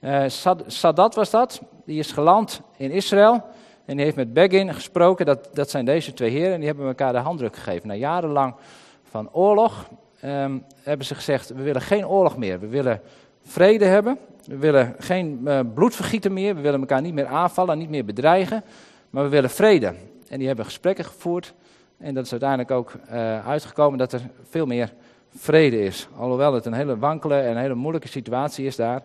Uh, 0.00 0.24
Sadat 0.66 1.14
was 1.14 1.30
dat, 1.30 1.62
die 1.86 1.98
is 1.98 2.12
geland 2.12 2.60
in 2.76 2.90
Israël. 2.90 3.42
En 3.84 3.96
die 3.96 4.04
heeft 4.04 4.16
met 4.16 4.32
Begin 4.32 4.74
gesproken, 4.74 5.26
dat, 5.26 5.48
dat 5.52 5.70
zijn 5.70 5.84
deze 5.84 6.12
twee 6.12 6.30
heren. 6.30 6.52
En 6.52 6.58
die 6.58 6.68
hebben 6.68 6.86
elkaar 6.86 7.12
de 7.12 7.18
handdruk 7.18 7.56
gegeven. 7.56 7.88
Na 7.88 7.94
jarenlang 7.94 8.54
van 9.02 9.32
oorlog 9.32 9.88
um, 10.24 10.64
hebben 10.82 11.06
ze 11.06 11.14
gezegd, 11.14 11.48
we 11.48 11.62
willen 11.62 11.80
geen 11.80 12.06
oorlog 12.06 12.36
meer. 12.36 12.60
We 12.60 12.68
willen 12.68 13.00
vrede 13.42 13.84
hebben. 13.84 14.18
We 14.44 14.56
willen 14.56 14.94
geen 14.98 15.40
uh, 15.44 15.60
bloedvergieten 15.74 16.32
meer. 16.32 16.54
We 16.54 16.60
willen 16.60 16.80
elkaar 16.80 17.00
niet 17.00 17.14
meer 17.14 17.26
aanvallen, 17.26 17.78
niet 17.78 17.90
meer 17.90 18.04
bedreigen. 18.04 18.64
Maar 19.10 19.22
we 19.22 19.28
willen 19.28 19.50
vrede. 19.50 19.94
En 20.32 20.38
die 20.38 20.46
hebben 20.46 20.64
gesprekken 20.64 21.04
gevoerd. 21.04 21.54
En 21.98 22.14
dat 22.14 22.24
is 22.24 22.30
uiteindelijk 22.30 22.70
ook 22.70 22.92
uh, 23.10 23.46
uitgekomen 23.46 23.98
dat 23.98 24.12
er 24.12 24.20
veel 24.48 24.66
meer 24.66 24.92
vrede 25.34 25.84
is. 25.84 26.08
Alhoewel 26.16 26.54
het 26.54 26.66
een 26.66 26.72
hele 26.72 26.98
wankele 26.98 27.40
en 27.40 27.56
hele 27.56 27.74
moeilijke 27.74 28.08
situatie 28.08 28.66
is 28.66 28.76
daar. 28.76 29.02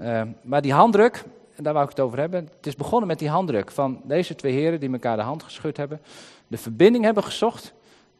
Uh, 0.00 0.22
maar 0.42 0.62
die 0.62 0.72
handdruk, 0.72 1.24
en 1.54 1.64
daar 1.64 1.72
wou 1.72 1.84
ik 1.84 1.90
het 1.90 2.00
over 2.00 2.18
hebben. 2.18 2.48
Het 2.56 2.66
is 2.66 2.76
begonnen 2.76 3.08
met 3.08 3.18
die 3.18 3.28
handdruk 3.28 3.70
van 3.70 4.00
deze 4.04 4.34
twee 4.34 4.52
heren 4.52 4.80
die 4.80 4.92
elkaar 4.92 5.16
de 5.16 5.22
hand 5.22 5.42
geschud 5.42 5.76
hebben. 5.76 6.00
De 6.46 6.58
verbinding 6.58 7.04
hebben 7.04 7.24
gezocht 7.24 7.72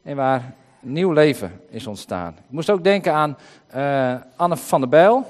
en 0.03 0.17
waar 0.17 0.55
nieuw 0.81 1.13
leven 1.13 1.61
is 1.69 1.87
ontstaan. 1.87 2.33
Ik 2.33 2.51
moest 2.51 2.71
ook 2.71 2.85
denken 2.85 3.13
aan 3.13 3.37
uh, 3.77 4.15
Anne 4.37 4.57
van 4.57 4.81
der 4.81 4.89
Bijl. 4.89 5.27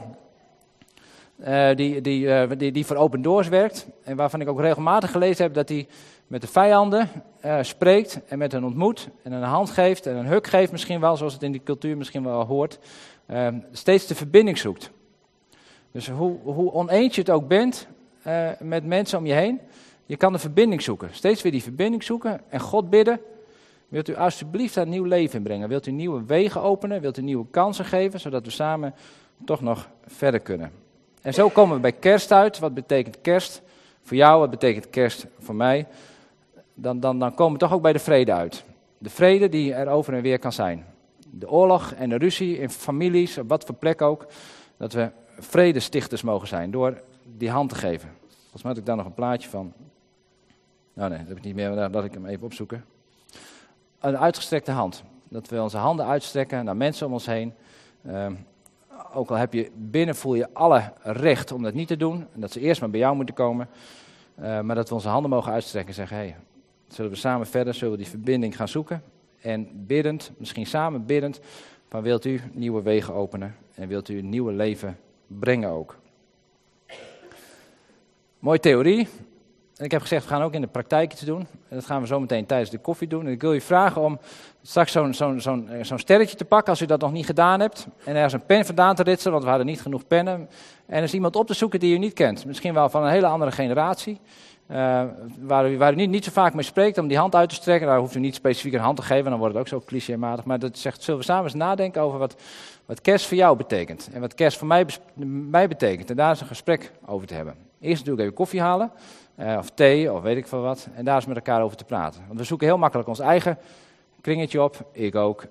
Uh, 1.39 1.75
die, 1.75 2.01
die, 2.01 2.57
die, 2.57 2.73
die 2.73 2.87
voor 2.87 2.97
Open 2.97 3.23
Doors 3.23 3.49
werkt. 3.49 3.87
En 4.05 4.17
waarvan 4.17 4.41
ik 4.41 4.49
ook 4.49 4.61
regelmatig 4.61 5.11
gelezen 5.11 5.45
heb 5.45 5.55
dat 5.55 5.69
hij 5.69 5.87
met 6.35 6.43
de 6.43 6.49
vijanden 6.49 7.09
spreekt. 7.61 8.21
En 8.27 8.39
met 8.39 8.53
hen 8.53 8.65
ontmoet. 8.65 9.09
En 9.23 9.33
een 9.33 9.43
hand 9.43 9.71
geeft. 9.71 10.07
En 10.07 10.17
een 10.17 10.27
huk 10.27 10.47
geeft 10.47 10.73
misschien 10.73 11.01
wel, 11.01 11.17
zoals 11.17 11.33
het 11.33 11.43
in 11.43 11.53
die 11.53 11.63
cultuur 11.65 11.97
misschien 11.97 12.25
wel 12.25 12.45
hoort. 12.45 12.79
steeds 13.73 14.07
de 14.07 14.15
verbinding 14.15 14.59
zoekt. 14.59 14.91
Dus 15.91 16.09
hoe, 16.09 16.39
hoe 16.43 16.73
oneens 16.73 17.15
je 17.15 17.21
het 17.21 17.31
ook 17.31 17.49
bent 17.49 17.87
uh, 18.27 18.49
met 18.61 18.85
mensen 18.85 19.19
om 19.19 19.27
je 19.27 19.33
heen, 19.33 19.61
je 20.07 20.17
kan 20.17 20.33
de 20.33 20.39
verbinding 20.39 20.83
zoeken. 20.83 21.09
Steeds 21.13 21.43
weer 21.43 21.53
die 21.53 21.63
verbinding 21.63 22.03
zoeken 22.03 22.41
en 22.49 22.61
God 22.61 22.91
bidden. 22.91 23.21
Wilt 23.89 24.09
u 24.09 24.17
alsjeblieft 24.17 24.75
daar 24.75 24.87
nieuw 24.87 25.05
leven 25.05 25.37
in 25.37 25.43
brengen? 25.43 25.69
Wilt 25.69 25.87
u 25.87 25.91
nieuwe 25.91 26.25
wegen 26.25 26.63
openen? 26.63 27.01
Wilt 27.01 27.19
u 27.19 27.23
nieuwe 27.23 27.47
kansen 27.51 27.85
geven, 27.85 28.21
zodat 28.21 28.45
we 28.45 28.51
samen 28.51 28.95
toch 29.45 29.61
nog 29.61 29.89
verder 30.07 30.41
kunnen? 30.41 30.71
En 31.23 31.35
zo 31.35 31.49
komen 31.49 31.75
we 31.75 31.81
bij 31.81 31.93
kerst 31.93 32.33
uit. 32.33 32.59
Wat 32.59 32.75
betekent 32.75 33.21
kerst 33.21 33.63
voor 34.03 34.17
jou? 34.17 34.41
Wat 34.41 34.51
betekent 34.51 34.91
kerst 34.91 35.27
voor 35.39 35.55
mij? 35.55 35.87
Dan, 36.75 37.01
dan, 37.01 37.19
dan 37.19 37.35
komen 37.35 37.53
we 37.53 37.59
toch 37.59 37.73
ook 37.73 37.83
bij 37.83 37.93
de 37.93 37.99
vrede 37.99 38.33
uit. 38.33 38.65
De 38.99 39.11
vrede 39.11 39.49
die 39.49 39.75
er 39.75 39.89
over 39.89 40.15
en 40.15 40.23
weer 40.23 40.39
kan 40.39 40.53
zijn. 40.53 40.87
De 41.31 41.51
oorlog 41.51 41.93
en 41.93 42.09
de 42.09 42.17
ruzie 42.17 42.59
in 42.59 42.71
families, 42.71 43.39
op 43.39 43.49
wat 43.49 43.65
voor 43.65 43.75
plek 43.75 44.03
ook. 44.03 44.27
Dat 44.77 44.93
we 44.93 45.11
vredestichters 45.39 46.23
mogen 46.23 46.49
zijn 46.49 46.71
door 46.71 47.03
die 47.37 47.51
hand 47.51 47.69
te 47.69 47.75
geven. 47.75 48.09
Volgens 48.41 48.63
mij 48.63 48.73
had 48.73 48.81
ik 48.81 48.87
daar 48.87 48.97
nog 48.97 49.07
een 49.07 49.15
plaatje 49.15 49.49
van. 49.49 49.73
Nou 50.93 51.11
nee, 51.11 51.19
dat 51.19 51.29
heb 51.29 51.37
ik 51.37 51.45
niet 51.45 51.55
meer, 51.55 51.71
laat 51.71 52.05
ik 52.05 52.15
hem 52.15 52.27
even 52.27 52.45
opzoeken. 52.45 52.85
Een 54.01 54.19
uitgestrekte 54.19 54.71
hand. 54.71 55.03
Dat 55.29 55.49
we 55.49 55.63
onze 55.63 55.77
handen 55.77 56.07
uitstrekken 56.07 56.65
naar 56.65 56.77
mensen 56.77 57.07
om 57.07 57.13
ons 57.13 57.27
heen. 57.27 57.55
Um, 58.07 58.47
ook 59.15 59.31
al 59.31 59.37
heb 59.37 59.53
je 59.53 59.71
binnen, 59.75 60.17
voel 60.17 60.35
je 60.35 60.49
alle 60.53 60.93
recht 61.03 61.53
om 61.53 61.63
dat 61.63 61.75
niet 61.75 61.89
te 61.89 61.97
doen. 61.97 62.27
En 62.35 62.41
dat 62.41 62.53
ze 62.53 62.61
eerst 62.61 62.81
maar 62.81 62.91
bij 62.91 63.01
jou 63.01 63.17
moeten 63.17 63.35
komen. 63.35 63.69
Uh, 64.41 64.61
maar 64.61 64.77
dat 64.77 64.89
we 64.89 64.95
onze 64.95 65.09
handen 65.09 65.31
mogen 65.31 65.53
uitstrekken 65.53 65.91
en 65.91 65.95
zeggen: 65.95 66.17
hé, 66.17 66.23
hey, 66.23 66.37
zullen 66.95 67.11
we 67.11 67.17
samen 67.17 67.47
verder, 67.47 67.75
zullen 67.75 67.99
die 67.99 68.07
verbinding 68.07 68.57
gaan 68.57 68.69
zoeken. 68.69 69.03
En 69.41 69.87
biddend, 69.87 70.31
misschien 70.37 70.67
samen 70.67 71.07
biddend, 71.07 71.41
van 71.89 72.03
wilt 72.03 72.25
u 72.25 72.41
nieuwe 72.53 72.83
wegen 72.83 73.15
openen 73.15 73.57
en 73.75 73.89
wilt 73.89 74.09
u 74.09 74.19
een 74.19 74.29
nieuwe 74.29 74.53
leven 74.53 74.99
brengen 75.27 75.71
ook. 75.71 75.97
Mooie 78.39 78.61
theorie. 78.61 79.09
En 79.77 79.85
ik 79.85 79.91
heb 79.91 80.01
gezegd, 80.01 80.23
we 80.23 80.29
gaan 80.29 80.43
ook 80.43 80.55
in 80.55 80.61
de 80.61 80.67
praktijk 80.67 81.13
iets 81.13 81.21
doen. 81.21 81.47
En 81.69 81.77
dat 81.77 81.87
gaan 81.87 82.01
we 82.01 82.07
zo 82.07 82.21
meteen 82.21 82.47
tijdens 82.47 82.71
de 82.71 82.79
koffie 82.79 83.09
doen. 83.09 83.27
En 83.27 83.33
ik 83.33 83.41
wil 83.41 83.53
je 83.53 83.61
vragen 83.61 84.03
om 84.03 84.19
straks 84.63 84.93
zo'n 84.93 85.15
eh, 85.15 85.83
zo'n 85.83 85.99
sterretje 85.99 86.37
te 86.37 86.45
pakken 86.45 86.71
als 86.71 86.81
u 86.81 86.87
dat 86.87 87.01
nog 87.01 87.13
niet 87.13 87.27
gedaan 87.27 87.61
hebt. 87.61 87.87
En 88.05 88.15
ergens 88.15 88.33
een 88.33 88.47
pen 88.47 88.65
vandaan 88.65 88.95
te 88.95 89.03
ritsen, 89.03 89.31
want 89.31 89.43
we 89.43 89.49
hadden 89.49 89.67
niet 89.67 89.81
genoeg 89.81 90.07
pennen. 90.07 90.49
En 90.87 90.97
er 90.97 91.03
is 91.03 91.15
iemand 91.15 91.37
op 91.37 91.47
te 91.47 91.55
zoeken 91.55 91.81
die 91.81 91.95
u 91.95 91.99
niet 91.99 92.13
kent. 92.13 92.47
Misschien 92.47 92.75
wel 92.75 92.89
van 92.89 93.05
een 93.05 93.11
hele 93.11 93.27
andere 93.27 93.51
generatie. 93.51 94.21
Uh, 94.71 95.03
waar, 95.41 95.93
u, 95.93 95.95
niet, 95.95 96.11
niet 96.11 96.25
zo 96.25 96.31
vaak 96.31 96.55
mee 96.55 96.65
spreekt, 96.65 96.99
om 96.99 97.09
die 97.09 97.19
hand 97.19 97.35
uit 97.35 97.49
te 97.49 97.55
strekken. 97.55 97.89
Daar 97.89 97.99
hoeft 97.99 98.15
u 98.15 98.21
niet 98.21 98.35
specifiek 98.35 98.73
een 98.73 98.81
hand 98.81 98.97
te 98.97 99.03
geven, 99.03 99.31
dan 99.31 99.39
wordt 99.39 99.55
het 99.55 99.63
ook 99.63 99.69
zo 99.69 99.83
clichématig. 99.87 100.45
Maar 100.45 100.59
dat 100.59 100.79
zegt, 100.79 101.03
zullen 101.03 101.21
we 101.21 101.27
samen 101.27 101.45
eens 101.45 101.55
nadenken 101.55 102.03
over 102.03 102.19
wat, 102.19 102.37
wat 102.87 103.01
kerst 103.01 103.27
voor 103.27 103.37
jou 103.37 103.57
betekent. 103.57 104.09
En 104.13 104.21
wat 104.21 104.35
kerst 104.35 104.59
voor 104.59 104.67
mij, 104.67 104.87
mij 105.51 105.69
betekent. 105.69 106.11
En 106.11 106.17
daar 106.17 106.33
is 106.33 106.41
een 106.41 106.47
gesprek 106.47 106.93
over 107.07 107.27
te 107.27 107.35
hebben. 107.35 107.55
Eerst 107.81 107.99
natuurlijk 107.99 108.21
even 108.21 108.35
koffie 108.35 108.61
halen, 108.61 108.91
uh, 109.39 109.57
of 109.59 109.71
thee, 109.71 110.13
of 110.13 110.23
weet 110.23 110.37
ik 110.37 110.47
veel 110.47 110.61
wat. 110.61 110.89
En 110.95 111.05
daar 111.05 111.17
eens 111.17 111.27
met 111.27 111.37
elkaar 111.37 111.63
over 111.63 111.77
te 111.77 111.85
praten. 111.85 112.23
Want 112.27 112.39
we 112.39 112.45
zoeken 112.45 112.67
heel 112.67 112.79
makkelijk 112.79 113.09
ons 113.09 113.19
eigen 113.19 113.59
kringetje 114.21 114.63
op, 114.63 114.89
ik 114.93 115.15
ook. 115.15 115.47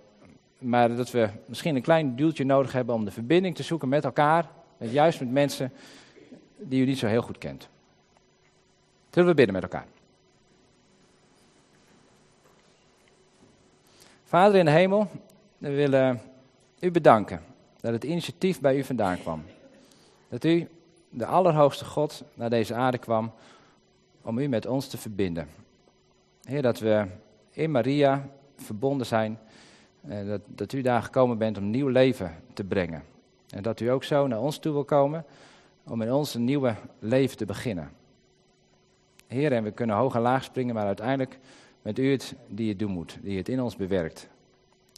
Maar 0.58 0.96
dat 0.96 1.12
we 1.12 1.30
misschien 1.46 1.76
een 1.76 1.82
klein 1.82 2.16
duwtje 2.16 2.46
nodig 2.46 2.72
hebben 2.72 2.96
om 2.96 3.06
de 3.06 3.12
verbinding 3.12 3.56
te 3.56 3.64
zoeken 3.64 3.90
met 3.90 4.04
elkaar. 4.04 4.50
Met, 4.78 4.92
juist 4.92 5.20
met 5.20 5.32
mensen 5.32 5.74
die 6.58 6.82
u 6.82 6.86
niet 6.86 6.98
zo 6.98 7.08
heel 7.08 7.22
goed 7.22 7.38
kent. 7.38 7.70
Zullen 9.14 9.30
we 9.30 9.36
bidden 9.36 9.54
met 9.54 9.64
elkaar? 9.64 9.86
Vader 14.24 14.60
in 14.60 14.66
de 14.66 14.72
hemel, 14.72 15.08
we 15.58 15.70
willen 15.70 16.22
u 16.80 16.92
bedanken 16.92 17.42
dat 17.82 17.94
het 17.94 18.04
initiatief 18.04 18.60
bij 18.60 18.78
u 18.78 18.84
vandaan 18.84 19.20
kwam. 19.20 19.44
Dat 20.30 20.44
u, 20.44 20.68
de 21.10 21.26
Allerhoogste 21.26 21.86
God, 21.86 22.24
naar 22.34 22.50
deze 22.50 22.74
aarde 22.74 22.98
kwam 22.98 23.32
om 24.22 24.38
u 24.38 24.48
met 24.48 24.66
ons 24.66 24.88
te 24.88 24.98
verbinden. 24.98 25.48
Heer, 26.44 26.62
dat 26.62 26.80
we 26.80 27.06
in 27.52 27.72
Maria 27.72 28.30
verbonden 28.58 29.08
zijn. 29.08 29.40
En 30.02 30.28
dat, 30.28 30.42
dat 30.46 30.74
u 30.74 30.82
daar 30.82 31.04
gekomen 31.04 31.38
bent 31.38 31.58
om 31.58 31.70
nieuw 31.70 31.88
leven 31.88 32.36
te 32.54 32.64
brengen. 32.64 33.04
En 33.50 33.64
dat 33.64 33.80
u 33.80 33.88
ook 33.88 34.04
zo 34.04 34.28
naar 34.28 34.42
ons 34.42 34.58
toe 34.58 34.74
wil 34.74 34.86
komen 34.86 35.26
om 35.84 36.02
in 36.02 36.14
ons 36.14 36.34
een 36.34 36.46
nieuwe 36.46 36.76
leven 37.00 37.38
te 37.38 37.46
beginnen. 37.46 38.02
Heer, 39.34 39.52
en 39.52 39.64
we 39.64 39.72
kunnen 39.72 39.96
hoog 39.96 40.16
en 40.16 40.22
laag 40.22 40.44
springen, 40.44 40.76
maar 40.76 40.86
uiteindelijk 40.86 41.40
met 41.82 42.00
u 42.00 42.12
het 42.12 42.36
die 42.48 42.70
het 42.70 42.80
doen 42.80 42.92
moet, 42.92 43.18
die 43.22 43.38
het 43.38 43.50
in 43.50 43.62
ons 43.62 43.76
bewerkt. 43.76 44.28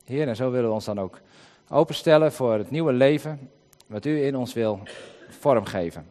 Heer, 0.06 0.28
en 0.28 0.36
zo 0.36 0.52
willen 0.52 0.67
we 0.67 0.74
ons 0.74 0.86
dan 0.86 1.00
ook 1.00 1.19
openstellen 1.69 2.32
voor 2.32 2.54
het 2.54 2.71
nieuwe 2.71 2.93
leven, 2.93 3.50
wat 3.88 4.06
u 4.06 4.24
in 4.24 4.36
ons 4.36 4.54
wil 4.54 4.80
vormgeven. 5.30 6.06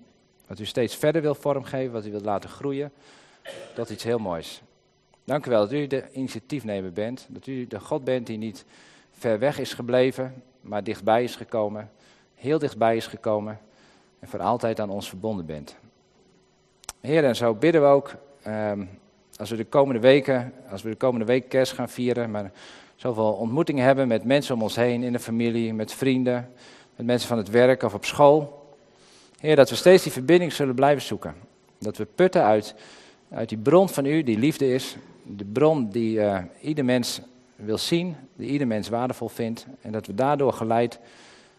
Wat 0.47 0.59
u 0.59 0.65
steeds 0.65 0.97
verder 0.97 1.23
wil 1.23 1.35
vormgeven, 1.35 1.93
wat 1.93 2.07
u 2.07 2.11
wilt 2.11 2.25
laten 2.25 2.51
groeien, 2.51 2.93
tot 3.75 3.91
iets 3.91 4.05
heel 4.05 4.19
moois. 4.19 4.63
Dank 5.25 5.47
u 5.47 5.51
wel 5.51 5.61
dat 5.61 5.73
u 5.73 5.87
de 5.87 6.05
initiatiefnemer 6.13 6.93
bent, 6.93 7.27
dat 7.29 7.47
u 7.47 7.67
de 7.67 7.81
God 7.81 8.05
bent 8.05 8.27
die 8.27 8.39
niet 8.39 8.65
ver 9.13 9.39
weg 9.39 9.59
is 9.59 9.75
gebleven, 9.75 10.43
maar 10.61 10.85
dichtbij 10.85 11.25
is 11.25 11.37
gekomen, 11.37 11.91
heel 12.35 12.59
dichtbij 12.59 12.97
is 12.97 13.07
gekomen 13.07 13.61
en 14.19 14.29
voor 14.29 14.41
altijd 14.41 14.81
aan 14.81 14.91
ons 14.91 15.09
verbonden 15.09 15.47
bent. 15.47 15.77
Heer, 17.05 17.25
en 17.25 17.37
zo 17.37 17.55
bidden 17.55 17.81
we 17.81 17.87
ook, 17.87 18.15
um, 18.47 18.89
als 19.37 19.51
we 19.51 19.57
de 19.57 19.65
komende 19.65 20.01
weken, 20.01 20.53
als 20.71 20.83
we 20.83 20.91
de 20.91 20.97
komende 20.97 21.25
week 21.25 21.49
kerst 21.49 21.73
gaan 21.73 21.89
vieren, 21.89 22.31
maar 22.31 22.53
zoveel 22.97 23.33
ontmoetingen 23.33 23.85
hebben 23.85 24.09
met 24.09 24.25
mensen 24.25 24.55
om 24.55 24.63
ons 24.63 24.77
heen, 24.77 25.03
in 25.03 25.13
de 25.13 25.19
familie, 25.19 25.75
met 25.75 25.93
vrienden, 25.93 26.53
met 26.97 27.07
mensen 27.07 27.29
van 27.29 27.39
het 27.39 27.51
werk 27.51 27.83
of 27.83 27.95
op 27.95 28.05
school. 28.05 28.67
Heer, 29.39 29.57
dat 29.57 29.71
we 29.71 29.77
steeds 29.77 30.03
die 30.03 30.13
verbinding 30.13 30.53
zullen 30.53 30.75
blijven 30.75 31.03
zoeken. 31.03 31.35
Dat 31.79 31.97
we 31.97 32.05
putten 32.05 32.43
uit, 32.43 32.75
uit 33.31 33.49
die 33.49 33.59
bron 33.59 33.89
van 33.89 34.05
u, 34.05 34.23
die 34.23 34.39
liefde 34.39 34.75
is, 34.75 34.97
de 35.23 35.45
bron 35.45 35.91
die 35.91 36.19
uh, 36.19 36.39
ieder 36.61 36.85
mens 36.85 37.21
wil 37.57 37.79
zien, 37.79 38.17
die 38.37 38.49
ieder 38.49 38.67
mens 38.67 38.89
waardevol 38.89 39.29
vindt. 39.29 39.67
En 39.81 39.93
dat 39.93 40.07
we 40.07 40.15
daardoor 40.15 40.53
geleid 40.53 40.99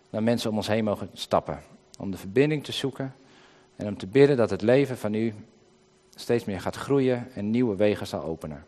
naar 0.09 0.23
mensen 0.23 0.49
om 0.49 0.55
ons 0.55 0.67
heen 0.67 0.83
mogen 0.83 1.09
stappen. 1.13 1.59
Om 1.99 2.11
de 2.11 2.17
verbinding 2.17 2.63
te 2.63 2.71
zoeken 2.71 3.13
en 3.75 3.87
om 3.87 3.97
te 3.97 4.07
bidden 4.07 4.37
dat 4.37 4.49
het 4.49 4.61
leven 4.61 4.97
van 4.97 5.13
u 5.13 5.33
steeds 6.15 6.45
meer 6.45 6.61
gaat 6.61 6.75
groeien 6.75 7.27
en 7.33 7.51
nieuwe 7.51 7.75
wegen 7.75 8.07
zal 8.07 8.23
openen. 8.23 8.63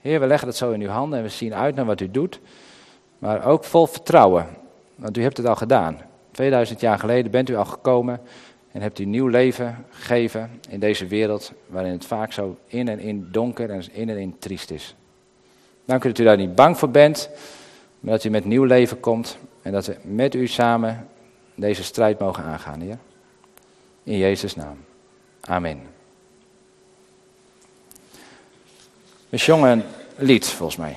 Heer, 0.00 0.20
we 0.20 0.26
leggen 0.26 0.48
het 0.48 0.56
zo 0.56 0.70
in 0.70 0.80
uw 0.80 0.88
handen 0.88 1.18
en 1.18 1.24
we 1.24 1.30
zien 1.30 1.54
uit 1.54 1.74
naar 1.74 1.84
wat 1.84 2.00
u 2.00 2.10
doet, 2.10 2.40
maar 3.18 3.44
ook 3.44 3.64
vol 3.64 3.86
vertrouwen, 3.86 4.46
want 4.94 5.16
u 5.16 5.22
hebt 5.22 5.36
het 5.36 5.46
al 5.46 5.56
gedaan. 5.56 5.98
2000 6.30 6.80
jaar 6.80 6.98
geleden 6.98 7.30
bent 7.30 7.48
u 7.48 7.56
al 7.56 7.64
gekomen 7.64 8.20
en 8.72 8.80
hebt 8.80 8.98
u 8.98 9.04
nieuw 9.04 9.26
leven 9.26 9.84
gegeven 9.90 10.50
in 10.68 10.80
deze 10.80 11.06
wereld 11.06 11.52
waarin 11.66 11.92
het 11.92 12.04
vaak 12.04 12.32
zo 12.32 12.56
in 12.66 12.88
en 12.88 12.98
in 12.98 13.28
donker 13.30 13.70
en 13.70 13.82
in 13.92 14.08
en 14.08 14.18
in 14.18 14.38
triest 14.38 14.70
is. 14.70 14.94
Dank 15.84 16.04
u 16.04 16.08
dat 16.08 16.18
u 16.18 16.24
daar 16.24 16.36
niet 16.36 16.54
bang 16.54 16.78
voor 16.78 16.90
bent, 16.90 17.30
maar 18.00 18.12
dat 18.12 18.24
u 18.24 18.30
met 18.30 18.44
nieuw 18.44 18.64
leven 18.64 19.00
komt 19.00 19.38
en 19.62 19.72
dat 19.72 19.86
we 19.86 19.96
met 20.02 20.34
u 20.34 20.46
samen 20.46 21.08
deze 21.54 21.82
strijd 21.82 22.18
mogen 22.18 22.44
aangaan, 22.44 22.80
Heer. 22.80 22.98
In 24.04 24.18
Jezus' 24.18 24.54
naam. 24.54 24.84
Amen. 25.40 25.80
Een 29.30 29.38
lied, 30.16 30.46
volgens 30.46 30.78
mij. 30.78 30.96